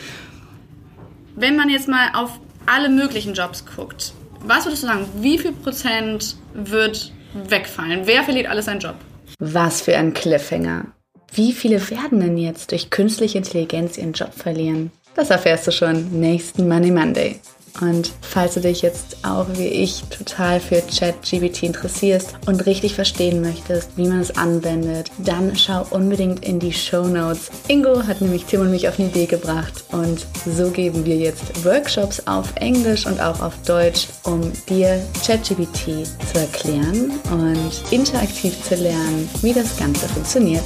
Wenn 1.36 1.56
man 1.56 1.70
jetzt 1.70 1.88
mal 1.88 2.10
auf 2.14 2.40
alle 2.68 2.90
möglichen 2.90 3.34
Jobs 3.34 3.66
guckt, 3.66 4.14
was 4.42 4.66
würdest 4.66 4.84
du 4.84 4.88
sagen, 4.88 5.06
wie 5.20 5.40
viel 5.40 5.54
Prozent 5.54 6.36
wird 6.54 7.12
wegfallen? 7.34 8.02
Wer 8.06 8.24
verliert 8.24 8.48
alles 8.48 8.66
seinen 8.66 8.80
Job? 8.80 8.96
Was 9.40 9.82
für 9.82 9.98
ein 9.98 10.14
Cliffhanger. 10.14 10.86
Wie 11.34 11.54
viele 11.54 11.90
werden 11.90 12.20
denn 12.20 12.38
jetzt 12.38 12.72
durch 12.72 12.90
künstliche 12.90 13.40
Intelligenz 13.40 13.98
ihren 13.98 14.14
Job 14.14 14.34
verlieren? 14.34 14.92
Das 15.16 15.30
erfährst 15.30 15.68
du 15.68 15.72
schon 15.72 16.20
nächsten 16.20 16.68
Money 16.68 16.92
Monday. 16.92 17.40
Und 17.82 18.12
falls 18.22 18.56
du 18.56 18.62
dich 18.62 18.82
jetzt 18.82 19.18
auch 19.24 19.46
wie 19.56 19.68
ich 19.68 20.04
total 20.10 20.60
für 20.60 20.82
ChatGPT 20.82 21.64
interessierst 21.64 22.36
und 22.46 22.66
richtig 22.66 22.96
verstehen 22.96 23.42
möchtest, 23.42 23.90
wie 23.96 24.08
man 24.08 24.20
es 24.20 24.36
anwendet, 24.36 25.12
dann 25.20 25.56
schau 25.56 25.86
unbedingt 25.90 26.44
in 26.46 26.60
die 26.60 26.74
Show 26.74 27.08
Notes. 27.08 27.50
Ingo 27.68 28.04
hat 28.06 28.22
nämlich 28.22 28.46
Tim 28.46 28.62
und 28.62 28.72
mich 28.72 28.88
auf 28.88 29.00
eine 29.00 29.10
Idee 29.10 29.26
gebracht 29.26 29.84
und 29.92 30.26
so 30.46 30.70
geben 30.70 31.06
wir 31.06 31.18
jetzt 31.18 31.64
Workshops 31.64 32.22
auf 32.28 32.54
Englisch 32.56 33.06
und 33.06 33.20
auch 33.20 33.42
auf 33.42 33.54
Deutsch, 33.66 34.08
um 34.24 34.52
dir 34.70 35.02
ChatGPT 35.26 36.06
zu 36.32 36.40
erklären 36.40 37.12
und 37.32 37.72
interaktiv 37.92 38.56
zu 38.64 38.76
lernen, 38.76 39.30
wie 39.42 39.54
das 39.54 39.78
Ganze 39.78 40.08
funktioniert. 40.10 40.64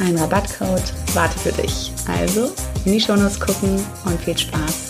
Ein 0.00 0.16
Rabattcode 0.16 0.92
wartet 1.14 1.40
für 1.40 1.62
dich. 1.62 1.92
Also 2.06 2.50
in 2.84 2.92
die 2.92 3.00
Show 3.00 3.16
Notes 3.16 3.38
gucken 3.38 3.84
und 4.06 4.20
viel 4.22 4.38
Spaß 4.38 4.89